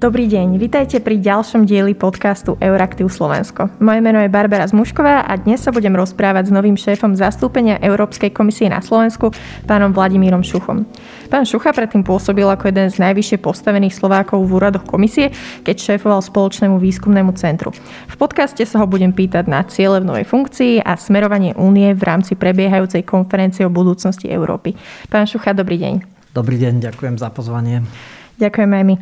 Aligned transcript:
Dobrý 0.00 0.32
deň, 0.32 0.56
vitajte 0.56 0.96
pri 1.04 1.20
ďalšom 1.20 1.68
dieli 1.68 1.92
podcastu 1.92 2.56
Euraktiv 2.56 3.12
Slovensko. 3.12 3.68
Moje 3.84 4.00
meno 4.00 4.16
je 4.24 4.32
Barbara 4.32 4.64
Zmušková 4.64 5.28
a 5.28 5.32
dnes 5.36 5.60
sa 5.60 5.76
budem 5.76 5.92
rozprávať 5.92 6.48
s 6.48 6.56
novým 6.56 6.72
šéfom 6.72 7.12
zastúpenia 7.12 7.76
Európskej 7.84 8.32
komisie 8.32 8.72
na 8.72 8.80
Slovensku, 8.80 9.28
pánom 9.68 9.92
Vladimírom 9.92 10.40
Šuchom. 10.40 10.88
Pán 11.28 11.44
Šucha 11.44 11.76
predtým 11.76 12.00
pôsobil 12.00 12.48
ako 12.48 12.72
jeden 12.72 12.88
z 12.88 12.96
najvyššie 12.96 13.44
postavených 13.44 13.92
Slovákov 13.92 14.40
v 14.40 14.56
úradoch 14.56 14.88
komisie, 14.88 15.36
keď 15.68 15.76
šéfoval 15.92 16.24
spoločnému 16.24 16.80
výskumnému 16.80 17.36
centru. 17.36 17.68
V 18.08 18.16
podcaste 18.16 18.64
sa 18.64 18.80
ho 18.80 18.88
budem 18.88 19.12
pýtať 19.12 19.52
na 19.52 19.68
ciele 19.68 20.00
v 20.00 20.08
novej 20.08 20.24
funkcii 20.24 20.80
a 20.80 20.96
smerovanie 20.96 21.52
únie 21.60 21.92
v 21.92 22.00
rámci 22.00 22.40
prebiehajúcej 22.40 23.04
konferencie 23.04 23.68
o 23.68 23.70
budúcnosti 23.70 24.32
Európy. 24.32 24.72
Pán 25.12 25.28
Šucha, 25.28 25.52
dobrý 25.52 25.76
deň. 25.76 25.94
Dobrý 26.32 26.56
deň, 26.56 26.88
ďakujem 26.88 27.20
za 27.20 27.28
pozvanie. 27.28 27.84
Ďakujem 28.40 28.70
aj 28.72 28.84
my. 28.88 28.94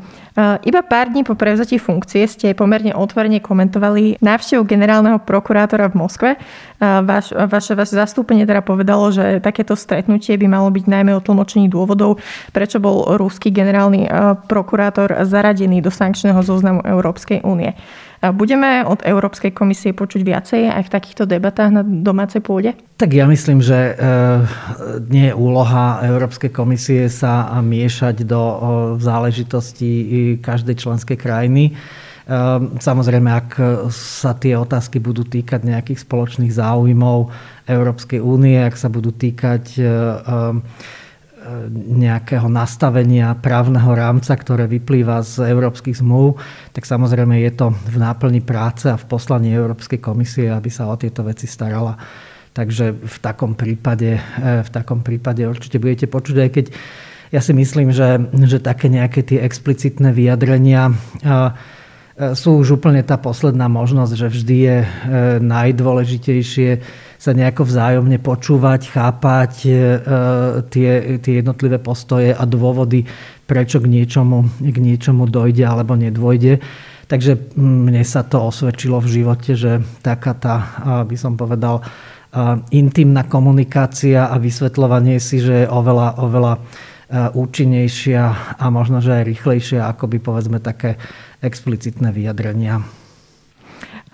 Iba 0.67 0.83
pár 0.83 1.15
dní 1.15 1.23
po 1.23 1.39
prevzatí 1.39 1.79
funkcie 1.79 2.27
ste 2.27 2.59
pomerne 2.59 2.91
otvorene 2.91 3.39
komentovali 3.39 4.19
návštevu 4.19 4.67
generálneho 4.67 5.23
prokurátora 5.23 5.87
v 5.91 5.99
Moskve. 5.99 6.31
Vaš, 6.83 7.31
vaše, 7.35 7.79
vaše 7.79 7.95
zastúpenie 7.95 8.47
teda 8.47 8.63
povedalo, 8.63 9.15
že 9.15 9.39
takéto 9.39 9.79
stretnutie 9.79 10.35
by 10.35 10.47
malo 10.51 10.71
byť 10.75 10.85
najmä 10.91 11.15
o 11.15 11.23
tlmočení 11.23 11.71
dôvodov, 11.71 12.19
prečo 12.51 12.83
bol 12.83 13.15
ruský 13.15 13.55
generálny 13.55 14.11
prokurátor 14.51 15.15
zaradený 15.23 15.83
do 15.83 15.91
sankčného 15.95 16.43
zoznamu 16.43 16.83
Európskej 16.83 17.47
únie. 17.47 17.79
Budeme 18.19 18.83
od 18.83 19.07
Európskej 19.07 19.55
komisie 19.55 19.95
počuť 19.95 20.27
viacej 20.27 20.63
aj 20.67 20.91
v 20.91 20.93
takýchto 20.93 21.25
debatách 21.31 21.71
na 21.71 21.83
domácej 21.87 22.43
pôde? 22.43 22.75
Tak 22.99 23.15
ja 23.15 23.31
myslím, 23.31 23.63
že 23.63 23.79
e, 23.79 24.03
nie 25.07 25.31
je 25.31 25.39
úloha 25.39 26.03
Európskej 26.03 26.51
komisie 26.51 27.07
sa 27.07 27.47
miešať 27.63 28.27
do 28.27 28.43
záležitostí 28.99 30.35
každej 30.43 30.83
členskej 30.83 31.15
krajiny. 31.15 31.71
E, 31.71 31.73
samozrejme, 32.83 33.31
ak 33.31 33.51
sa 33.95 34.35
tie 34.35 34.59
otázky 34.59 34.99
budú 34.99 35.23
týkať 35.23 35.63
nejakých 35.63 36.03
spoločných 36.03 36.51
záujmov 36.51 37.31
Európskej 37.71 38.19
únie, 38.19 38.59
ak 38.59 38.75
sa 38.75 38.91
budú 38.91 39.15
týkať 39.15 39.79
e, 39.79 39.83
nejakého 41.73 42.49
nastavenia 42.49 43.33
právneho 43.39 43.93
rámca, 43.95 44.37
ktoré 44.37 44.69
vyplýva 44.69 45.25
z 45.25 45.49
európskych 45.49 46.01
zmluv, 46.01 46.37
tak 46.73 46.85
samozrejme 46.85 47.41
je 47.49 47.53
to 47.57 47.67
v 47.73 47.97
náplni 47.97 48.45
práce 48.45 48.89
a 48.89 49.01
v 49.01 49.09
poslaní 49.09 49.53
Európskej 49.53 50.01
komisie, 50.01 50.53
aby 50.53 50.69
sa 50.69 50.89
o 50.89 50.97
tieto 51.01 51.25
veci 51.25 51.49
starala. 51.49 51.97
Takže 52.53 52.91
v 52.97 53.17
takom 53.23 53.55
prípade, 53.55 54.19
eh, 54.19 54.61
v 54.65 54.71
takom 54.71 55.01
prípade 55.01 55.47
určite 55.47 55.79
budete 55.79 56.07
počuť, 56.11 56.37
aj 56.37 56.51
keď 56.51 56.67
ja 57.29 57.45
si 57.45 57.53
myslím, 57.53 57.93
že, 57.93 58.25
že 58.49 58.57
také 58.57 58.89
nejaké 58.89 59.21
tie 59.21 59.45
explicitné 59.45 60.17
vyjadrenia 60.17 60.91
eh, 60.91 61.53
sú 62.19 62.67
už 62.67 62.83
úplne 62.83 63.07
tá 63.07 63.15
posledná 63.15 63.71
možnosť, 63.71 64.13
že 64.19 64.27
vždy 64.27 64.57
je 64.59 64.79
najdôležitejšie 65.39 66.71
sa 67.19 67.35
nejako 67.35 67.67
vzájomne 67.67 68.23
počúvať, 68.23 68.95
chápať 68.95 69.53
e, 69.67 69.71
tie, 70.71 70.91
tie 71.19 71.33
jednotlivé 71.43 71.83
postoje 71.83 72.31
a 72.31 72.47
dôvody, 72.47 73.03
prečo 73.45 73.83
k 73.83 73.91
niečomu, 73.91 74.47
k 74.63 74.79
niečomu 74.79 75.27
dojde 75.27 75.67
alebo 75.67 75.99
nedôjde. 75.99 76.63
Takže 77.09 77.59
mne 77.59 78.05
sa 78.05 78.23
to 78.23 78.53
osvedčilo 78.53 79.03
v 79.03 79.21
živote, 79.21 79.57
že 79.57 79.81
taká 80.05 80.37
tá, 80.37 80.57
by 81.09 81.17
som 81.17 81.41
povedal, 81.41 81.81
intimná 82.69 83.25
komunikácia 83.25 84.29
a 84.29 84.37
vysvetľovanie 84.37 85.17
si, 85.17 85.41
že 85.41 85.65
je 85.65 85.67
oveľa, 85.73 86.21
oveľa 86.21 86.53
účinnejšia 87.33 88.23
a 88.61 88.65
možno, 88.69 89.01
že 89.01 89.17
aj 89.17 89.25
rýchlejšia, 89.25 89.89
ako 89.89 90.05
by 90.13 90.19
povedzme 90.21 90.61
také 90.61 91.01
explicitné 91.41 92.13
vyjadrenia. 92.13 92.85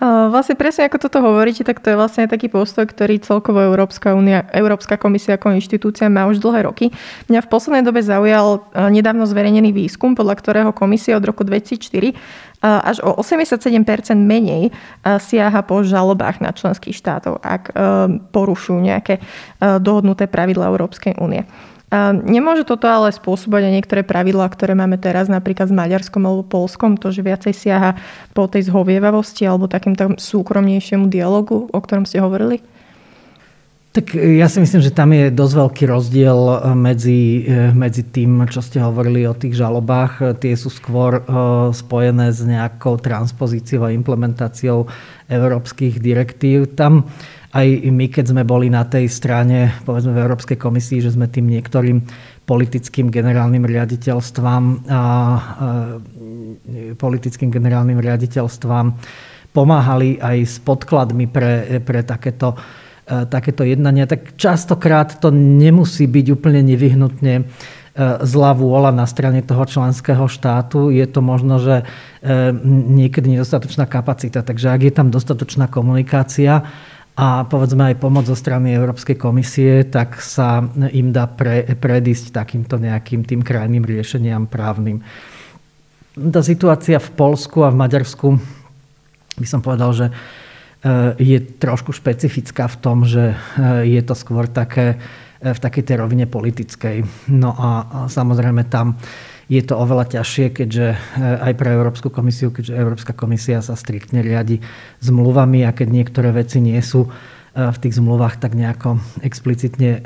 Vlastne 0.03 0.59
presne 0.59 0.91
ako 0.91 1.07
toto 1.07 1.23
hovoríte, 1.23 1.63
tak 1.63 1.79
to 1.79 1.93
je 1.93 1.99
vlastne 1.99 2.27
taký 2.27 2.51
postoj, 2.51 2.83
ktorý 2.83 3.23
celkovo 3.23 3.63
Európska, 3.63 4.11
únia, 4.11 4.43
Európska 4.51 4.99
komisia 4.99 5.39
ako 5.39 5.55
inštitúcia 5.55 6.11
má 6.11 6.27
už 6.27 6.43
dlhé 6.43 6.67
roky. 6.67 6.91
Mňa 7.31 7.39
v 7.39 7.47
poslednej 7.47 7.83
dobe 7.87 8.03
zaujal 8.03 8.67
nedávno 8.91 9.23
zverejnený 9.23 9.71
výskum, 9.71 10.11
podľa 10.11 10.35
ktorého 10.35 10.71
komisia 10.75 11.15
od 11.15 11.23
roku 11.23 11.47
2004 11.47 12.11
až 12.65 12.97
o 13.07 13.15
87% 13.23 13.71
menej 14.19 14.75
siaha 15.05 15.61
po 15.63 15.79
žalobách 15.85 16.43
na 16.43 16.51
členských 16.51 16.97
štátov, 16.97 17.39
ak 17.39 17.71
porušujú 18.35 18.79
nejaké 18.83 19.23
dohodnuté 19.79 20.27
pravidla 20.27 20.75
Európskej 20.75 21.15
únie. 21.23 21.47
Nemôže 22.25 22.65
toto 22.65 22.89
ale 22.89 23.13
spôsobať 23.13 23.69
aj 23.69 23.73
niektoré 23.77 24.01
pravidlá, 24.01 24.49
ktoré 24.49 24.73
máme 24.73 24.97
teraz 24.97 25.29
napríklad 25.29 25.69
s 25.69 25.75
Maďarskom 25.75 26.25
alebo 26.25 26.41
Polskom, 26.41 26.97
to, 26.97 27.13
že 27.13 27.21
viacej 27.21 27.53
siaha 27.53 27.93
po 28.33 28.49
tej 28.49 28.73
zhovievavosti 28.73 29.45
alebo 29.45 29.69
takýmto 29.69 30.17
súkromnejšiemu 30.17 31.05
dialogu, 31.07 31.69
o 31.69 31.79
ktorom 31.79 32.09
ste 32.09 32.19
hovorili? 32.19 32.59
Tak 33.95 34.11
ja 34.11 34.51
si 34.51 34.59
myslím, 34.59 34.83
že 34.83 34.91
tam 34.91 35.15
je 35.15 35.31
dosť 35.31 35.53
veľký 35.55 35.83
rozdiel 35.87 36.35
eh, 36.35 36.55
medzi, 36.75 37.47
eh, 37.47 37.71
medzi 37.71 38.03
tým, 38.03 38.43
čo 38.51 38.59
ste 38.59 38.83
hovorili 38.83 39.23
o 39.23 39.37
tých 39.37 39.55
žalobách. 39.55 40.35
Tie 40.43 40.51
sú 40.59 40.67
skôr 40.67 41.23
spojené 41.71 42.33
s 42.35 42.43
nejakou 42.43 42.99
transpozíciou 42.99 43.87
a 43.87 43.95
implementáciou 43.95 44.89
európskych 45.31 46.03
direktív. 46.03 46.75
Tam 46.75 47.07
aj 47.55 47.67
my, 47.87 48.11
keď 48.11 48.35
sme 48.35 48.43
boli 48.43 48.67
na 48.67 48.83
tej 48.83 49.07
strane, 49.07 49.71
povedzme 49.87 50.11
v 50.11 50.27
Európskej 50.27 50.59
komisii, 50.59 50.99
že 50.99 51.15
sme 51.15 51.31
tým 51.31 51.47
niektorým 51.47 52.03
politickým 52.43 53.07
generálnym 53.07 53.63
riaditeľstvám 53.63 54.63
a, 54.91 55.01
politickým 56.99 57.49
generálnym 57.49 58.03
riaditeľstvám 58.03 58.85
pomáhali 59.55 60.19
aj 60.19 60.37
s 60.43 60.55
podkladmi 60.59 61.31
pre, 61.31 61.79
pre 61.79 62.03
takéto, 62.03 62.59
e, 63.07 63.23
takéto 63.23 63.63
jednania, 63.63 64.03
tak 64.03 64.35
častokrát 64.35 65.23
to 65.23 65.31
nemusí 65.31 66.11
byť 66.11 66.25
úplne 66.35 66.59
nevyhnutne 66.59 67.33
e, 67.39 67.43
zlá 68.27 68.51
vôľa 68.51 68.91
na 68.91 69.07
strane 69.07 69.39
toho 69.39 69.63
členského 69.63 70.27
štátu. 70.27 70.91
Je 70.91 71.07
to 71.07 71.23
možno, 71.23 71.63
že 71.63 71.87
e, 72.19 72.51
niekedy 72.99 73.31
nedostatočná 73.31 73.87
kapacita. 73.87 74.43
Takže 74.43 74.75
ak 74.75 74.81
je 74.83 74.91
tam 74.91 75.07
dostatočná 75.07 75.71
komunikácia, 75.71 76.67
a 77.15 77.47
povedzme 77.47 77.95
aj 77.95 78.03
pomoc 78.03 78.27
zo 78.27 78.35
strany 78.35 78.75
Európskej 78.75 79.15
komisie, 79.15 79.87
tak 79.87 80.19
sa 80.19 80.67
im 80.91 81.15
dá 81.15 81.31
pre, 81.31 81.63
predísť 81.63 82.35
takýmto 82.35 82.75
nejakým 82.75 83.23
tým 83.23 83.39
krajným 83.39 83.87
riešeniam 83.87 84.51
právnym. 84.51 84.99
Tá 86.15 86.43
situácia 86.43 86.99
v 86.99 87.09
Polsku 87.15 87.63
a 87.63 87.71
v 87.71 87.79
Maďarsku 87.79 88.27
by 89.39 89.47
som 89.47 89.63
povedal, 89.63 89.91
že 89.95 90.05
e, 90.07 90.13
je 91.19 91.37
trošku 91.39 91.95
špecifická 91.95 92.67
v 92.67 92.79
tom, 92.83 93.07
že 93.07 93.31
e, 93.31 93.95
je 93.95 94.01
to 94.03 94.15
skôr 94.15 94.47
také 94.51 94.95
e, 95.39 95.51
v 95.51 95.59
takej 95.59 95.83
tej 95.87 95.95
rovine 96.03 96.27
politickej. 96.27 97.31
No 97.31 97.55
a 97.55 97.69
samozrejme 98.11 98.67
tam 98.67 98.99
je 99.45 99.61
to 99.61 99.77
oveľa 99.77 100.17
ťažšie, 100.19 100.45
keďže 100.53 100.87
eh, 100.93 100.97
aj 101.21 101.53
pre 101.57 101.69
Európsku 101.73 102.09
komisiu, 102.09 102.49
keďže 102.49 102.73
Európska 102.73 103.13
komisia 103.13 103.61
sa 103.61 103.77
striktne 103.77 104.25
riadi 104.25 104.61
zmluvami 105.05 105.65
a 105.65 105.75
keď 105.75 105.87
niektoré 105.89 106.29
veci 106.33 106.61
nie 106.61 106.77
sú 106.81 107.05
eh, 107.05 107.69
v 107.69 107.77
tých 107.77 107.97
zmluvách 108.01 108.41
tak 108.41 108.57
nejako 108.57 108.97
explicitne 109.21 109.91
eh, 109.97 110.01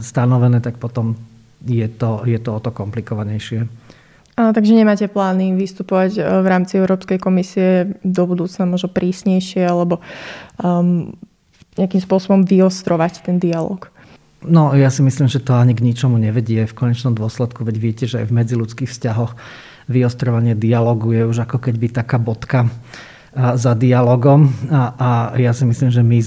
stanovené, 0.00 0.64
tak 0.64 0.80
potom 0.80 1.16
je 1.64 1.84
to, 1.90 2.22
je 2.24 2.38
to 2.38 2.50
o 2.54 2.60
to 2.62 2.70
komplikovanejšie. 2.70 3.66
A, 4.38 4.54
takže 4.54 4.78
nemáte 4.78 5.10
plány 5.10 5.58
vystupovať 5.58 6.22
v 6.22 6.46
rámci 6.46 6.78
Európskej 6.78 7.18
komisie 7.18 7.98
do 8.06 8.22
budúcna 8.22 8.70
možno 8.70 8.86
prísnejšie 8.86 9.66
alebo 9.66 9.98
um, 10.62 11.10
nejakým 11.74 11.98
spôsobom 11.98 12.46
vyostrovať 12.46 13.26
ten 13.26 13.42
dialog? 13.42 13.90
No, 14.46 14.70
ja 14.78 14.86
si 14.86 15.02
myslím, 15.02 15.26
že 15.26 15.42
to 15.42 15.58
ani 15.58 15.74
k 15.74 15.82
ničomu 15.82 16.14
nevedie 16.14 16.62
v 16.62 16.76
konečnom 16.76 17.10
dôsledku, 17.10 17.66
veď 17.66 17.76
viete, 17.82 18.04
že 18.06 18.22
aj 18.22 18.30
v 18.30 18.36
medziludských 18.38 18.90
vzťahoch 18.90 19.34
vyostrovanie 19.90 20.54
dialogu 20.54 21.10
je 21.16 21.26
už 21.26 21.48
ako 21.48 21.58
keď 21.58 21.74
by 21.74 21.88
taká 21.90 22.16
bodka 22.22 22.70
za 23.38 23.76
dialogom 23.76 24.50
a, 24.72 24.82
a 24.96 25.10
ja 25.36 25.52
si 25.52 25.62
myslím, 25.68 25.90
že 25.92 26.02
my 26.02 26.18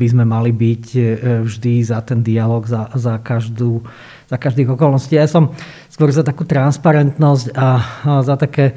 by 0.00 0.06
sme 0.08 0.24
mali 0.24 0.50
byť 0.50 0.84
e, 0.96 1.00
vždy 1.44 1.74
za 1.84 2.00
ten 2.02 2.24
dialog, 2.24 2.64
za, 2.64 2.88
za, 2.96 3.20
každú, 3.20 3.84
za 4.26 4.40
každých 4.40 4.74
okolností. 4.74 5.14
Ja 5.20 5.28
som 5.28 5.52
skôr 5.92 6.08
za 6.08 6.24
takú 6.24 6.48
transparentnosť 6.48 7.52
a, 7.52 7.68
a 8.02 8.12
za 8.24 8.34
také 8.40 8.74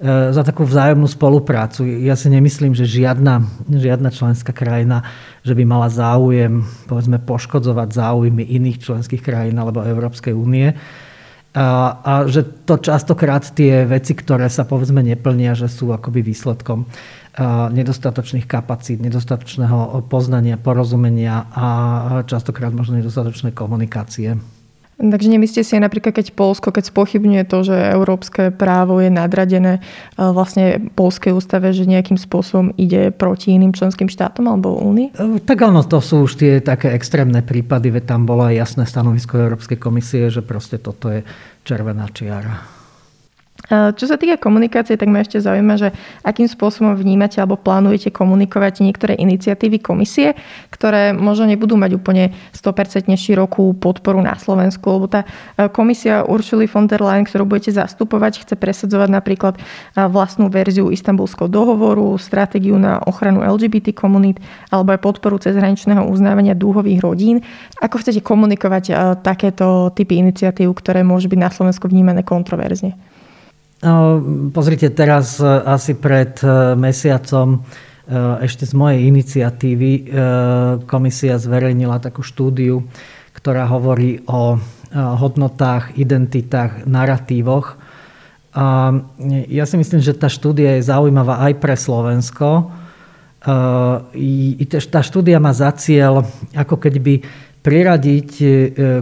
za 0.00 0.42
takú 0.44 0.68
vzájomnú 0.68 1.08
spoluprácu. 1.08 1.88
Ja 2.04 2.12
si 2.20 2.28
nemyslím, 2.28 2.76
že 2.76 2.84
žiadna, 2.84 3.48
žiadna 3.64 4.12
členská 4.12 4.52
krajina, 4.52 5.00
že 5.40 5.56
by 5.56 5.64
mala 5.64 5.88
záujem 5.88 6.68
povedzme, 6.84 7.16
poškodzovať 7.16 7.88
záujmy 7.96 8.44
iných 8.44 8.84
členských 8.84 9.24
krajín 9.24 9.56
alebo 9.56 9.80
Európskej 9.80 10.36
únie. 10.36 10.76
A, 11.56 11.68
a 12.04 12.12
že 12.28 12.44
to 12.68 12.76
častokrát 12.76 13.40
tie 13.56 13.88
veci, 13.88 14.12
ktoré 14.12 14.52
sa 14.52 14.68
povedzme 14.68 15.00
neplnia, 15.00 15.56
že 15.56 15.72
sú 15.72 15.88
akoby 15.88 16.20
výsledkom 16.20 16.84
nedostatočných 17.72 18.48
kapacít, 18.48 19.00
nedostatočného 19.00 20.04
poznania, 20.08 20.60
porozumenia 20.60 21.48
a 21.52 21.66
častokrát 22.24 22.72
možno 22.72 23.00
nedostatočnej 23.00 23.52
komunikácie. 23.52 24.36
Takže 24.96 25.28
nemyslíte 25.28 25.60
si 25.60 25.76
napríklad, 25.76 26.16
keď 26.16 26.32
Polsko, 26.32 26.72
keď 26.72 26.88
spochybňuje 26.88 27.44
to, 27.44 27.68
že 27.68 27.76
európske 27.92 28.48
právo 28.48 28.96
je 29.04 29.12
nadradené 29.12 29.78
e, 29.78 29.80
vlastne 30.16 30.88
polskej 30.96 31.36
ústave, 31.36 31.76
že 31.76 31.84
nejakým 31.84 32.16
spôsobom 32.16 32.72
ide 32.80 33.12
proti 33.12 33.52
iným 33.52 33.76
členským 33.76 34.08
štátom 34.08 34.48
alebo 34.48 34.80
únii? 34.80 35.12
E, 35.12 35.44
tak 35.44 35.68
áno, 35.68 35.84
to 35.84 36.00
sú 36.00 36.24
už 36.24 36.40
tie 36.40 36.64
také 36.64 36.96
extrémne 36.96 37.44
prípady, 37.44 37.92
veď 37.92 38.16
tam 38.16 38.24
bolo 38.24 38.48
aj 38.48 38.56
jasné 38.56 38.84
stanovisko 38.88 39.36
Európskej 39.36 39.76
komisie, 39.76 40.32
že 40.32 40.40
proste 40.40 40.80
toto 40.80 41.12
je 41.12 41.20
červená 41.68 42.08
čiara. 42.08 42.75
Čo 43.66 44.06
sa 44.06 44.14
týka 44.14 44.38
komunikácie, 44.38 44.94
tak 44.94 45.10
ma 45.10 45.26
ešte 45.26 45.42
zaujíma, 45.42 45.74
že 45.74 45.88
akým 46.22 46.46
spôsobom 46.46 46.94
vnímate 46.94 47.42
alebo 47.42 47.58
plánujete 47.58 48.14
komunikovať 48.14 48.78
niektoré 48.86 49.18
iniciatívy 49.18 49.82
komisie, 49.82 50.38
ktoré 50.70 51.10
možno 51.10 51.50
nebudú 51.50 51.74
mať 51.74 51.98
úplne 51.98 52.30
100% 52.54 53.10
širokú 53.18 53.74
podporu 53.74 54.22
na 54.22 54.38
Slovensku, 54.38 54.86
lebo 54.86 55.10
tá 55.10 55.26
e, 55.58 55.66
komisia 55.66 56.22
Uršuli 56.22 56.70
von 56.70 56.86
der 56.86 57.02
Leyen, 57.02 57.26
ktorú 57.26 57.42
budete 57.42 57.74
zastupovať, 57.74 58.46
chce 58.46 58.54
presadzovať 58.54 59.10
napríklad 59.10 59.58
e, 59.58 59.60
vlastnú 59.98 60.46
verziu 60.46 60.94
Istanbulského 60.94 61.50
dohovoru, 61.50 62.14
stratégiu 62.22 62.78
na 62.78 63.02
ochranu 63.02 63.42
LGBT 63.42 63.90
komunít 63.90 64.38
alebo 64.70 64.94
aj 64.94 65.02
podporu 65.02 65.42
cezhraničného 65.42 66.06
uznávania 66.06 66.54
dúhových 66.54 67.02
rodín. 67.02 67.42
Ako 67.82 67.98
chcete 67.98 68.22
komunikovať 68.22 68.94
takéto 69.26 69.90
typy 69.90 70.22
iniciatív, 70.22 70.70
ktoré 70.78 71.02
môžu 71.02 71.26
byť 71.26 71.40
na 71.42 71.50
Slovensku 71.50 71.90
vnímané 71.90 72.22
kontroverzne? 72.22 73.15
No, 73.86 74.18
pozrite, 74.50 74.90
teraz 74.90 75.38
e, 75.38 75.46
asi 75.46 75.94
pred 75.94 76.34
e, 76.42 76.74
mesiacom 76.74 77.54
e, 77.54 77.58
ešte 78.42 78.66
z 78.66 78.74
mojej 78.74 79.06
iniciatívy 79.06 80.10
komisia 80.90 81.38
zverejnila 81.38 82.02
takú 82.02 82.26
štúdiu, 82.26 82.82
ktorá 83.38 83.70
hovorí 83.70 84.26
o 84.26 84.58
hodnotách, 84.96 85.94
identitách, 85.94 86.82
narratívoch. 86.88 87.78
A 88.56 88.90
ja 89.50 89.68
si 89.68 89.76
myslím, 89.76 90.00
že 90.00 90.16
tá 90.16 90.26
štúdia 90.26 90.78
je 90.78 90.88
zaujímavá 90.88 91.44
aj 91.44 91.52
pre 91.60 91.76
Slovensko. 91.76 92.72
Tá 94.88 95.00
štúdia 95.04 95.36
má 95.36 95.52
za 95.52 95.68
cieľ 95.76 96.24
ako 96.56 96.80
keby 96.80 97.20
priradiť 97.66 98.30
e, 98.38 98.46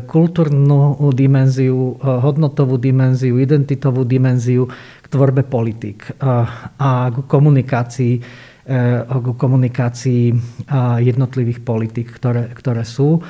kultúrnu 0.09 0.97
dimenziu, 1.13 2.01
e, 2.01 2.09
hodnotovú 2.25 2.81
dimenziu, 2.81 3.37
identitovú 3.37 4.09
dimenziu 4.09 4.65
k 5.05 5.07
tvorbe 5.13 5.45
politik 5.45 6.09
a 6.81 7.13
k 7.13 7.17
komunikácii, 7.29 8.15
e, 8.17 8.23
k 9.05 9.27
komunikácii 9.37 10.25
jednotlivých 11.05 11.61
politik, 11.61 12.09
ktoré, 12.17 12.49
ktoré 12.57 12.89
sú 12.89 13.21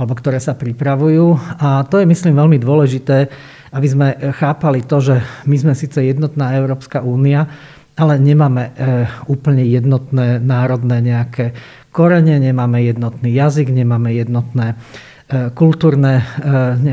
alebo 0.00 0.16
ktoré 0.16 0.40
sa 0.40 0.56
pripravujú. 0.56 1.36
A 1.60 1.84
to 1.84 2.00
je, 2.00 2.08
myslím, 2.08 2.32
veľmi 2.32 2.56
dôležité, 2.56 3.28
aby 3.76 3.84
sme 3.84 4.08
chápali 4.32 4.80
to, 4.80 4.96
že 4.96 5.20
my 5.44 5.56
sme 5.60 5.74
síce 5.76 6.00
jednotná 6.00 6.56
Európska 6.56 7.04
únia, 7.04 7.44
ale 8.00 8.16
nemáme 8.16 8.72
úplne 9.28 9.60
jednotné 9.68 10.40
národné 10.40 11.04
nejaké 11.04 11.52
korene, 11.90 12.38
nemáme 12.38 12.82
jednotný 12.86 13.34
jazyk, 13.34 13.74
nemáme 13.74 14.14
jednotné 14.14 14.74
e, 14.74 15.50
kultúrne 15.50 16.22
e, 16.22 16.24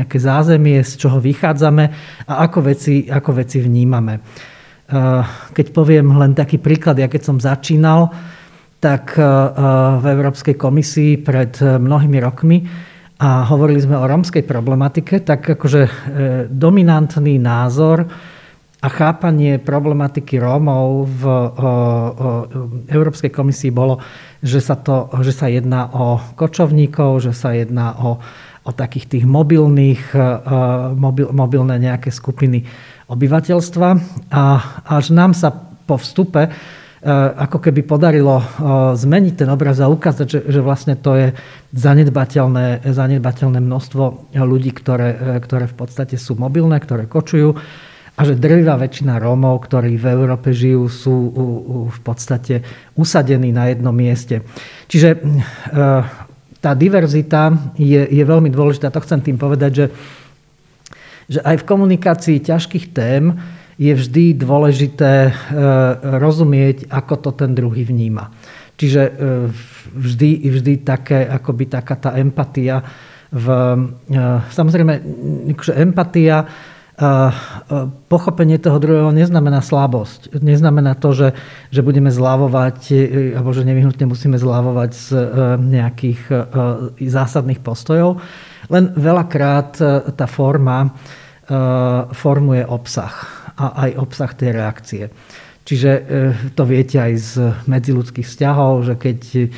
nejaké 0.02 0.18
zázemie, 0.18 0.82
z 0.82 0.98
čoho 0.98 1.22
vychádzame 1.22 1.84
a 2.26 2.32
ako 2.46 2.58
veci, 2.74 3.06
ako 3.06 3.30
veci 3.38 3.62
vnímame. 3.62 4.14
E, 4.18 4.20
keď 5.54 5.66
poviem 5.70 6.18
len 6.18 6.34
taký 6.34 6.58
príklad, 6.58 6.98
ja 6.98 7.06
keď 7.06 7.22
som 7.22 7.38
začínal, 7.38 8.10
tak 8.78 9.18
v 9.18 10.04
Európskej 10.06 10.54
komisii 10.54 11.18
pred 11.26 11.58
mnohými 11.58 12.22
rokmi 12.22 12.62
a 13.18 13.42
hovorili 13.50 13.82
sme 13.82 13.98
o 13.98 14.06
rómskej 14.06 14.46
problematike, 14.46 15.26
tak 15.26 15.58
akože 15.58 15.82
dominantný 16.46 17.42
názor 17.42 18.06
a 18.78 18.86
chápanie 18.86 19.58
problematiky 19.58 20.38
Rómov 20.38 21.10
v 21.10 21.22
Európskej 22.86 23.34
komisii 23.34 23.74
bolo, 23.74 23.98
že 24.38 24.62
sa, 24.62 24.78
to, 24.78 25.10
že 25.18 25.34
sa 25.34 25.50
jedná 25.50 25.90
o 25.90 26.22
kočovníkov, 26.38 27.26
že 27.26 27.34
sa 27.34 27.58
jedná 27.58 27.98
o, 27.98 28.22
o 28.62 28.70
takých 28.70 29.18
tých 29.18 29.24
mobilných, 29.26 30.14
e, 30.14 30.18
mobil, 30.94 31.26
mobilné 31.34 31.74
nejaké 31.82 32.14
skupiny 32.14 32.62
obyvateľstva. 33.10 33.88
A 34.30 34.42
až 34.86 35.10
nám 35.10 35.34
sa 35.34 35.50
po 35.82 35.98
vstupe 35.98 36.46
e, 36.46 36.50
ako 37.34 37.58
keby 37.58 37.82
podarilo 37.82 38.38
e, 38.38 38.46
zmeniť 38.94 39.42
ten 39.42 39.50
obraz 39.50 39.82
a 39.82 39.90
ukázať, 39.90 40.26
že, 40.30 40.40
že 40.54 40.60
vlastne 40.62 40.94
to 40.94 41.18
je 41.18 41.28
zanedbateľné, 41.74 42.86
zanedbateľné 42.86 43.58
množstvo 43.58 44.38
ľudí, 44.38 44.70
ktoré, 44.70 45.42
ktoré 45.42 45.66
v 45.66 45.74
podstate 45.74 46.14
sú 46.14 46.38
mobilné, 46.38 46.78
ktoré 46.78 47.10
kočujú 47.10 47.58
a 48.18 48.26
že 48.26 48.34
drvivá 48.34 48.74
väčšina 48.74 49.22
Rómov, 49.22 49.62
ktorí 49.70 49.94
v 49.94 50.10
Európe 50.10 50.50
žijú, 50.50 50.90
sú 50.90 51.16
v 51.86 51.98
podstate 52.02 52.66
usadení 52.98 53.54
na 53.54 53.70
jednom 53.70 53.94
mieste. 53.94 54.42
Čiže 54.90 55.08
e, 55.14 55.18
tá 56.58 56.74
diverzita 56.74 57.54
je, 57.78 58.02
je 58.10 58.24
veľmi 58.26 58.50
dôležitá. 58.50 58.90
To 58.90 59.04
chcem 59.06 59.22
tým 59.22 59.38
povedať, 59.38 59.70
že, 59.70 59.86
že 61.30 61.40
aj 61.46 61.62
v 61.62 61.68
komunikácii 61.70 62.42
ťažkých 62.42 62.90
tém 62.90 63.38
je 63.78 63.94
vždy 63.94 64.34
dôležité 64.34 65.30
e, 65.30 65.32
rozumieť, 66.18 66.90
ako 66.90 67.14
to 67.22 67.30
ten 67.38 67.54
druhý 67.54 67.86
vníma. 67.86 68.34
Čiže 68.74 69.02
e, 69.06 69.12
vždy, 69.94 70.30
vždy 70.58 70.72
také, 70.82 71.22
akoby 71.22 71.70
taká 71.70 71.94
tá 71.94 72.10
empatia 72.18 72.82
v, 73.28 73.46
samozrejme, 74.50 74.94
akože 75.52 75.76
empatia 75.76 76.48
pochopenie 78.10 78.58
toho 78.58 78.82
druhého 78.82 79.14
neznamená 79.14 79.62
slabosť. 79.62 80.34
Neznamená 80.42 80.98
to, 80.98 81.14
že, 81.14 81.28
že 81.70 81.86
budeme 81.86 82.10
zľavovať, 82.10 82.78
e, 82.90 82.98
alebo 83.38 83.54
že 83.54 83.62
nevyhnutne 83.62 84.10
musíme 84.10 84.34
zľavovať 84.34 84.90
z 84.90 85.06
e, 85.14 85.18
nejakých 85.62 86.20
e, 86.26 86.34
zásadných 87.06 87.62
postojov. 87.62 88.18
Len 88.66 88.90
veľakrát 88.98 89.80
tá 90.12 90.26
forma 90.28 90.92
formuje 92.12 92.60
obsah 92.68 93.14
a 93.56 93.88
aj 93.88 93.90
obsah 93.96 94.30
tej 94.36 94.50
reakcie. 94.52 95.04
Čiže 95.64 95.90
to 96.52 96.68
viete 96.68 97.00
aj 97.00 97.12
z 97.16 97.32
medziludských 97.64 98.28
vzťahov, 98.28 98.84
že 98.84 98.94
keď 99.00 99.48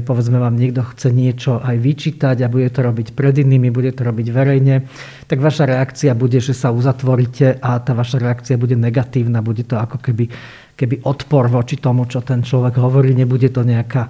povedzme 0.00 0.40
vám 0.40 0.56
niekto 0.56 0.80
chce 0.80 1.12
niečo 1.12 1.60
aj 1.60 1.76
vyčítať 1.76 2.36
a 2.40 2.48
bude 2.48 2.72
to 2.72 2.80
robiť 2.80 3.12
pred 3.12 3.44
inými, 3.44 3.68
bude 3.68 3.92
to 3.92 4.08
robiť 4.08 4.26
verejne, 4.32 4.88
tak 5.28 5.36
vaša 5.36 5.68
reakcia 5.68 6.16
bude, 6.16 6.40
že 6.40 6.56
sa 6.56 6.72
uzatvoríte 6.72 7.60
a 7.60 7.76
tá 7.84 7.92
vaša 7.92 8.24
reakcia 8.24 8.56
bude 8.56 8.72
negatívna, 8.72 9.44
bude 9.44 9.68
to 9.68 9.76
ako 9.76 10.00
keby, 10.00 10.32
keby 10.80 11.04
odpor 11.04 11.52
voči 11.52 11.76
tomu, 11.76 12.08
čo 12.08 12.24
ten 12.24 12.40
človek 12.40 12.80
hovorí, 12.80 13.12
nebude 13.12 13.52
to 13.52 13.60
nejaká 13.60 14.08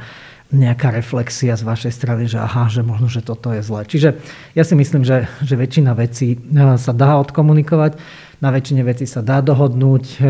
nejaká 0.51 0.91
reflexia 0.91 1.55
z 1.55 1.63
vašej 1.63 1.93
strany, 1.95 2.27
že 2.27 2.43
aha, 2.43 2.67
že 2.67 2.83
možno, 2.83 3.07
že 3.07 3.23
toto 3.23 3.55
je 3.55 3.63
zlé. 3.63 3.87
Čiže 3.87 4.19
ja 4.59 4.67
si 4.67 4.75
myslím, 4.75 5.07
že, 5.07 5.31
že 5.47 5.55
väčšina 5.55 5.95
vecí 5.95 6.35
e, 6.35 6.39
sa 6.75 6.91
dá 6.91 7.23
odkomunikovať, 7.23 7.95
na 8.43 8.51
väčšine 8.51 8.83
vecí 8.83 9.07
sa 9.07 9.23
dá 9.23 9.39
dohodnúť, 9.47 10.05
e, 10.19 10.27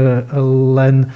len 0.77 1.09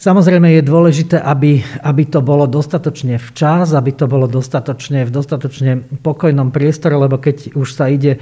Samozrejme 0.00 0.48
je 0.56 0.64
dôležité, 0.64 1.20
aby, 1.20 1.60
aby 1.84 2.08
to 2.08 2.24
bolo 2.24 2.48
dostatočne 2.48 3.20
včas, 3.20 3.76
aby 3.76 3.92
to 3.92 4.08
bolo 4.08 4.24
dostatočne 4.24 5.04
v 5.04 5.12
dostatočne 5.12 6.00
pokojnom 6.00 6.48
priestore, 6.48 6.96
lebo 6.96 7.20
keď 7.20 7.52
už 7.52 7.68
sa 7.68 7.92
ide 7.92 8.16
e, 8.16 8.20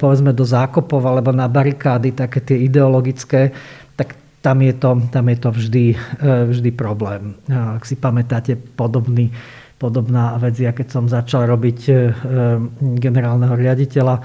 povedzme 0.00 0.32
do 0.32 0.48
zákopov 0.48 1.04
alebo 1.04 1.28
na 1.28 1.44
barikády, 1.44 2.16
také 2.16 2.40
tie 2.40 2.64
ideologické, 2.64 3.52
tak 4.00 4.16
tam 4.40 4.64
je 4.64 4.72
to, 4.72 4.96
tam 5.12 5.28
je 5.28 5.36
to 5.36 5.48
vždy, 5.52 5.84
e, 5.92 5.98
vždy 6.56 6.70
problém. 6.72 7.36
Ak 7.52 7.84
si 7.84 8.00
pamätáte 8.00 8.56
podobný, 8.56 9.28
podobná 9.76 10.40
vec, 10.40 10.56
ja 10.56 10.72
keď 10.72 10.88
som 10.88 11.04
začal 11.04 11.44
robiť 11.44 11.78
e, 11.84 11.92
generálneho 12.96 13.60
riaditeľa 13.60 14.24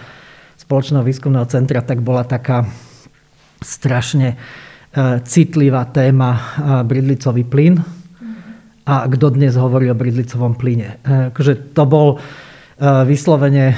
spoločného 0.64 1.04
výskumného 1.04 1.44
centra, 1.52 1.84
tak 1.84 2.00
bola 2.00 2.24
taká 2.24 2.64
strašne 3.60 4.40
citlivá 5.28 5.92
téma 5.92 6.32
e, 6.32 6.40
bridlicový 6.88 7.44
plyn. 7.44 7.76
A 8.86 9.10
kto 9.10 9.34
dnes 9.34 9.58
hovorí 9.58 9.90
o 9.92 9.98
bridlicovom 9.98 10.56
plyne? 10.56 11.02
E, 11.04 11.34
akože 11.34 11.76
to 11.76 11.84
bol 11.84 12.08
vyslovene 13.08 13.72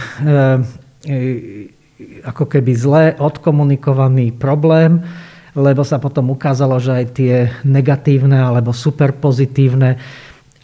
ako 2.26 2.44
keby 2.50 2.74
zle 2.74 3.04
odkomunikovaný 3.22 4.34
problém, 4.34 5.06
lebo 5.54 5.86
sa 5.86 6.02
potom 6.02 6.34
ukázalo, 6.34 6.82
že 6.82 6.92
aj 6.94 7.06
tie 7.14 7.50
negatívne 7.62 8.42
alebo 8.42 8.74
superpozitívne 8.74 10.02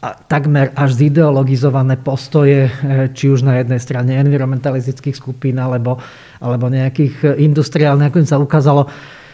a 0.03 0.17
takmer 0.17 0.73
až 0.75 0.99
zideologizované 0.99 1.95
postoje, 1.95 2.67
či 3.15 3.31
už 3.31 3.47
na 3.47 3.61
jednej 3.63 3.79
strane 3.79 4.19
environmentalistických 4.19 5.15
skupín 5.15 5.55
alebo, 5.61 6.01
alebo 6.43 6.67
nejakých 6.67 7.39
industriálnych, 7.39 8.11
ako 8.11 8.17
sa 8.25 8.41
ukázalo, 8.41 8.91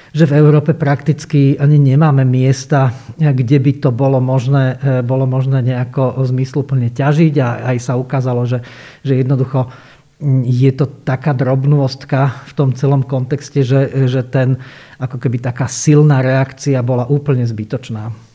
že 0.09 0.25
v 0.25 0.37
Európe 0.41 0.73
prakticky 0.73 1.53
ani 1.57 1.77
nemáme 1.77 2.25
miesta, 2.25 2.93
kde 3.17 3.57
by 3.61 3.71
to 3.77 3.89
bolo 3.93 4.17
možné, 4.17 4.77
e, 4.81 5.05
bolo 5.05 5.29
možné 5.29 5.61
nejako 5.61 6.25
zmysluplne 6.25 6.89
ťažiť 6.89 7.33
a 7.41 7.47
aj 7.73 7.77
sa 7.77 7.93
ukázalo, 7.97 8.45
že, 8.49 8.65
že 9.05 9.21
jednoducho 9.21 9.69
je 10.43 10.71
to 10.75 10.83
taká 11.07 11.31
drobnôstka 11.31 12.43
v 12.43 12.51
tom 12.51 12.75
celom 12.75 13.07
kontexte, 13.07 13.63
že, 13.63 13.87
že 14.11 14.19
ten, 14.27 14.59
ako 14.99 15.15
keby 15.15 15.39
taká 15.39 15.71
silná 15.71 16.19
reakcia 16.19 16.83
bola 16.83 17.07
úplne 17.07 17.47
zbytočná. 17.47 18.28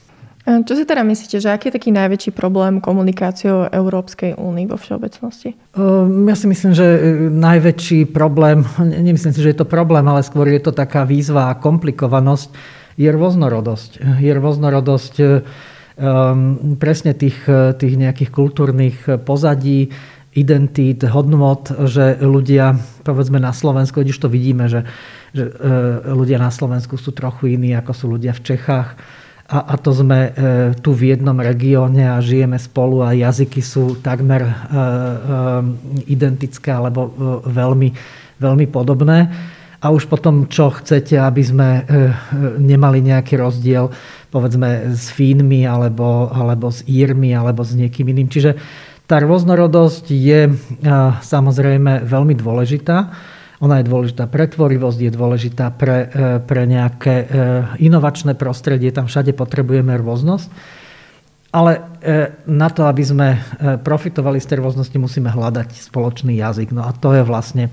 Čo 0.45 0.77
si 0.77 0.85
teda 0.85 1.01
myslíte, 1.09 1.41
že 1.41 1.49
aký 1.49 1.73
je 1.73 1.77
taký 1.81 1.89
najväčší 1.89 2.37
problém 2.37 2.77
komunikáciou 2.77 3.65
Európskej 3.73 4.37
únie 4.37 4.69
vo 4.69 4.77
všeobecnosti? 4.77 5.57
Ehm, 5.73 6.29
ja 6.29 6.37
si 6.37 6.45
myslím, 6.45 6.77
že 6.77 6.85
e, 6.85 7.01
najväčší 7.33 8.13
problém, 8.13 8.61
nemyslím 8.77 9.33
si, 9.33 9.41
že 9.41 9.57
je 9.57 9.59
to 9.65 9.69
problém, 9.69 10.05
ale 10.05 10.21
skôr 10.21 10.45
je 10.53 10.61
to 10.61 10.77
taká 10.77 11.09
výzva 11.09 11.49
a 11.49 11.57
komplikovanosť, 11.57 12.53
je 13.01 13.09
rôznorodosť. 13.09 14.21
Je 14.23 14.31
rôznorodosť 14.31 15.15
um, 15.19 16.79
presne 16.79 17.11
tých, 17.11 17.43
tých 17.75 17.95
nejakých 17.99 18.31
kultúrnych 18.31 19.27
pozadí, 19.27 19.91
identít, 20.31 21.03
hodnot, 21.03 21.75
že 21.91 22.23
ľudia, 22.23 22.79
povedzme 23.03 23.43
na 23.43 23.51
Slovensku, 23.51 24.03
když 24.03 24.19
to 24.19 24.31
vidíme, 24.31 24.71
že, 24.71 24.87
že 25.35 25.47
ľudia 26.07 26.39
na 26.39 26.55
Slovensku 26.55 26.99
sú 26.99 27.11
trochu 27.11 27.59
iní, 27.59 27.75
ako 27.75 27.93
sú 27.95 28.05
ľudia 28.15 28.31
v 28.35 28.55
Čechách 28.55 28.95
a, 29.45 29.59
a 29.61 29.75
to 29.77 29.93
sme 29.93 30.19
e, 30.25 30.31
tu 30.81 30.97
v 30.97 31.13
jednom 31.13 31.37
regióne 31.37 32.09
a 32.09 32.17
žijeme 32.25 32.57
spolu 32.57 33.05
a 33.05 33.13
jazyky 33.13 33.61
sú 33.61 34.01
takmer 34.01 34.41
e, 34.41 34.49
e, 34.49 34.55
identické 36.09 36.73
alebo 36.73 37.13
veľmi, 37.45 37.93
veľmi 38.41 38.67
podobné. 38.73 39.29
A 39.85 39.93
už 39.93 40.09
potom, 40.09 40.49
čo 40.49 40.73
chcete, 40.73 41.21
aby 41.21 41.45
sme 41.45 41.69
nemali 42.57 43.05
nejaký 43.05 43.37
rozdiel 43.37 43.93
povedzme 44.33 44.97
s 44.97 45.13
Fínmi 45.13 45.69
alebo, 45.69 46.33
alebo 46.33 46.73
s 46.73 46.81
Írmi 46.89 47.37
alebo 47.37 47.61
s 47.61 47.77
niekým 47.77 48.09
iným. 48.09 48.33
Čiže 48.33 48.57
tá 49.05 49.21
rôznorodosť 49.21 50.09
je 50.09 50.49
samozrejme 51.21 52.09
veľmi 52.09 52.33
dôležitá. 52.33 53.13
Ona 53.65 53.81
je 53.81 53.89
dôležitá 53.89 54.29
pre 54.29 54.45
tvorivosť, 54.45 54.99
je 55.01 55.13
dôležitá 55.17 55.73
pre, 55.73 56.13
e, 56.13 56.37
pre 56.45 56.69
nejaké 56.69 57.15
e, 57.17 57.27
inovačné 57.81 58.37
prostredie, 58.37 58.93
tam 58.93 59.09
všade 59.09 59.33
potrebujeme 59.33 59.97
rôznosť. 59.97 60.49
Ale 61.49 61.73
e, 61.73 61.81
na 62.45 62.69
to, 62.69 62.85
aby 62.85 63.01
sme 63.01 63.29
profitovali 63.81 64.37
z 64.37 64.53
tej 64.53 64.59
rôznosti, 64.61 64.99
musíme 65.01 65.33
hľadať 65.33 65.81
spoločný 65.81 66.37
jazyk. 66.37 66.77
No 66.77 66.85
a 66.85 66.93
to 66.93 67.17
je 67.17 67.25
vlastne 67.25 67.73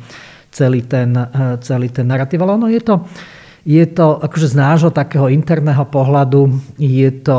celý 0.55 0.87
ten, 0.87 1.11
celý 1.59 1.91
ten 1.91 2.07
narratív. 2.07 2.39
Ale 2.45 2.55
ono 2.55 2.71
je 2.71 2.79
to, 2.79 3.03
je 3.67 3.83
to 3.91 4.21
akože 4.21 4.53
z 4.53 4.55
nášho 4.55 4.91
takého 4.93 5.27
interného 5.27 5.83
pohľadu, 5.89 6.55
je 6.77 7.09
to 7.19 7.37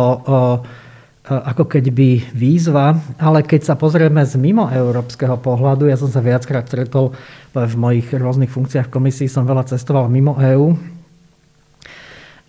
ako 1.22 1.70
keby 1.70 2.34
výzva, 2.34 2.98
ale 3.14 3.46
keď 3.46 3.70
sa 3.70 3.74
pozrieme 3.78 4.26
z 4.26 4.34
mimo 4.42 4.66
európskeho 4.66 5.38
pohľadu, 5.38 5.86
ja 5.86 5.94
som 5.94 6.10
sa 6.10 6.18
viackrát 6.18 6.66
stretol 6.66 7.14
v 7.54 7.74
mojich 7.78 8.10
rôznych 8.10 8.50
funkciách 8.50 8.90
v 8.90 8.94
komisii, 8.98 9.30
som 9.30 9.46
veľa 9.46 9.70
cestoval 9.70 10.10
mimo 10.10 10.34
EÚ, 10.34 10.98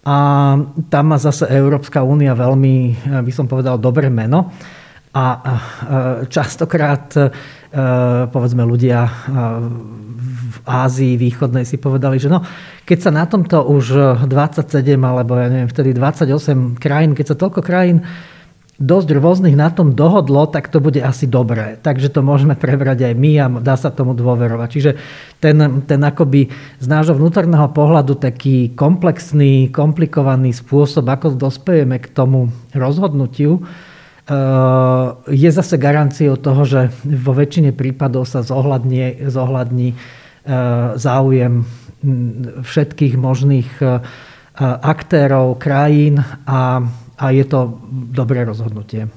a 0.03 0.15
tam 0.91 1.05
má 1.07 1.15
zase 1.15 1.47
Európska 1.47 2.03
únia 2.03 2.35
veľmi, 2.35 3.07
by 3.23 3.31
som 3.31 3.47
povedal, 3.47 3.79
dobré 3.79 4.11
meno. 4.11 4.51
A 5.15 5.25
častokrát, 6.27 7.07
povedzme, 8.27 8.67
ľudia 8.67 9.07
v 10.27 10.57
Ázii 10.67 11.15
východnej 11.15 11.63
si 11.63 11.79
povedali, 11.79 12.19
že 12.19 12.27
no, 12.27 12.43
keď 12.83 12.99
sa 12.99 13.11
na 13.15 13.23
tomto 13.23 13.63
už 13.63 14.19
27 14.27 14.83
alebo 14.99 15.39
ja 15.39 15.47
neviem, 15.47 15.71
vtedy 15.71 15.95
28 15.95 16.75
krajín, 16.83 17.15
keď 17.15 17.25
sa 17.31 17.39
toľko 17.39 17.63
krajín 17.63 18.03
dosť 18.81 19.07
rôznych 19.21 19.53
na 19.53 19.69
tom 19.69 19.93
dohodlo, 19.93 20.49
tak 20.49 20.65
to 20.73 20.81
bude 20.81 20.97
asi 20.97 21.29
dobré. 21.29 21.77
Takže 21.77 22.09
to 22.09 22.25
môžeme 22.25 22.57
prebrať 22.57 23.05
aj 23.05 23.13
my 23.13 23.31
a 23.37 23.45
dá 23.61 23.77
sa 23.77 23.93
tomu 23.93 24.17
dôverovať. 24.17 24.69
Čiže 24.73 24.91
ten, 25.37 25.85
ten 25.85 26.01
akoby 26.01 26.49
z 26.81 26.87
nášho 26.89 27.13
vnútorného 27.13 27.69
pohľadu 27.69 28.17
taký 28.17 28.73
komplexný, 28.73 29.69
komplikovaný 29.69 30.57
spôsob, 30.57 31.05
ako 31.05 31.37
dospejeme 31.37 32.01
k 32.01 32.09
tomu 32.17 32.49
rozhodnutiu, 32.73 33.61
eh, 33.61 33.65
je 35.29 35.49
zase 35.53 35.77
garanciou 35.77 36.33
toho, 36.41 36.65
že 36.65 36.89
vo 37.05 37.37
väčšine 37.37 37.77
prípadov 37.77 38.25
sa 38.25 38.41
zohľadní, 38.41 39.29
zohľadní 39.29 39.93
eh, 39.93 39.97
záujem 40.97 41.61
všetkých 42.65 43.15
možných 43.21 43.69
eh, 43.85 44.01
aktérov, 44.81 45.61
krajín 45.61 46.25
a 46.49 46.81
a 47.17 47.31
je 47.31 47.45
to 47.45 47.77
dobré 48.13 48.45
rozhodnutie. 48.45 49.09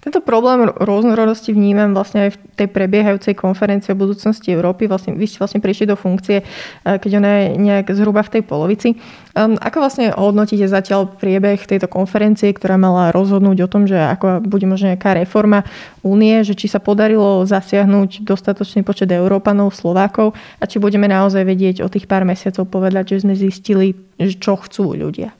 Tento 0.00 0.24
problém 0.24 0.64
rôznorodosti 0.64 1.52
vnímam 1.52 1.92
vlastne 1.92 2.28
aj 2.28 2.30
v 2.32 2.38
tej 2.56 2.68
prebiehajúcej 2.72 3.36
konferencii 3.36 3.92
o 3.92 4.00
budúcnosti 4.00 4.48
Európy. 4.48 4.88
Vlastne, 4.88 5.12
vy 5.12 5.28
ste 5.28 5.44
vlastne 5.44 5.60
prišli 5.60 5.92
do 5.92 5.96
funkcie, 5.96 6.40
eh, 6.40 6.96
keď 6.96 7.20
ona 7.20 7.30
je 7.36 7.46
nejak 7.60 7.86
zhruba 7.92 8.24
v 8.24 8.40
tej 8.40 8.42
polovici. 8.48 8.88
Um, 9.36 9.60
ako 9.60 9.84
vlastne 9.84 10.10
hodnotíte 10.10 10.66
zatiaľ 10.66 11.06
priebeh 11.06 11.62
tejto 11.62 11.86
konferencie, 11.86 12.50
ktorá 12.50 12.80
mala 12.80 13.12
rozhodnúť 13.12 13.62
o 13.62 13.68
tom, 13.70 13.84
že 13.86 13.94
ako 13.94 14.42
bude 14.42 14.66
možno 14.66 14.90
nejaká 14.90 15.14
reforma 15.20 15.62
únie, 16.02 16.42
že 16.42 16.56
či 16.56 16.66
sa 16.66 16.82
podarilo 16.82 17.44
zasiahnuť 17.46 18.26
dostatočný 18.26 18.82
počet 18.82 19.12
Európanov, 19.12 19.70
Slovákov 19.70 20.34
a 20.58 20.64
či 20.66 20.82
budeme 20.82 21.06
naozaj 21.06 21.46
vedieť 21.46 21.84
o 21.84 21.92
tých 21.92 22.10
pár 22.10 22.26
mesiacov 22.26 22.66
povedať, 22.66 23.14
že 23.14 23.28
sme 23.28 23.38
zistili, 23.38 23.94
čo 24.18 24.58
chcú 24.58 24.98
ľudia? 24.98 25.39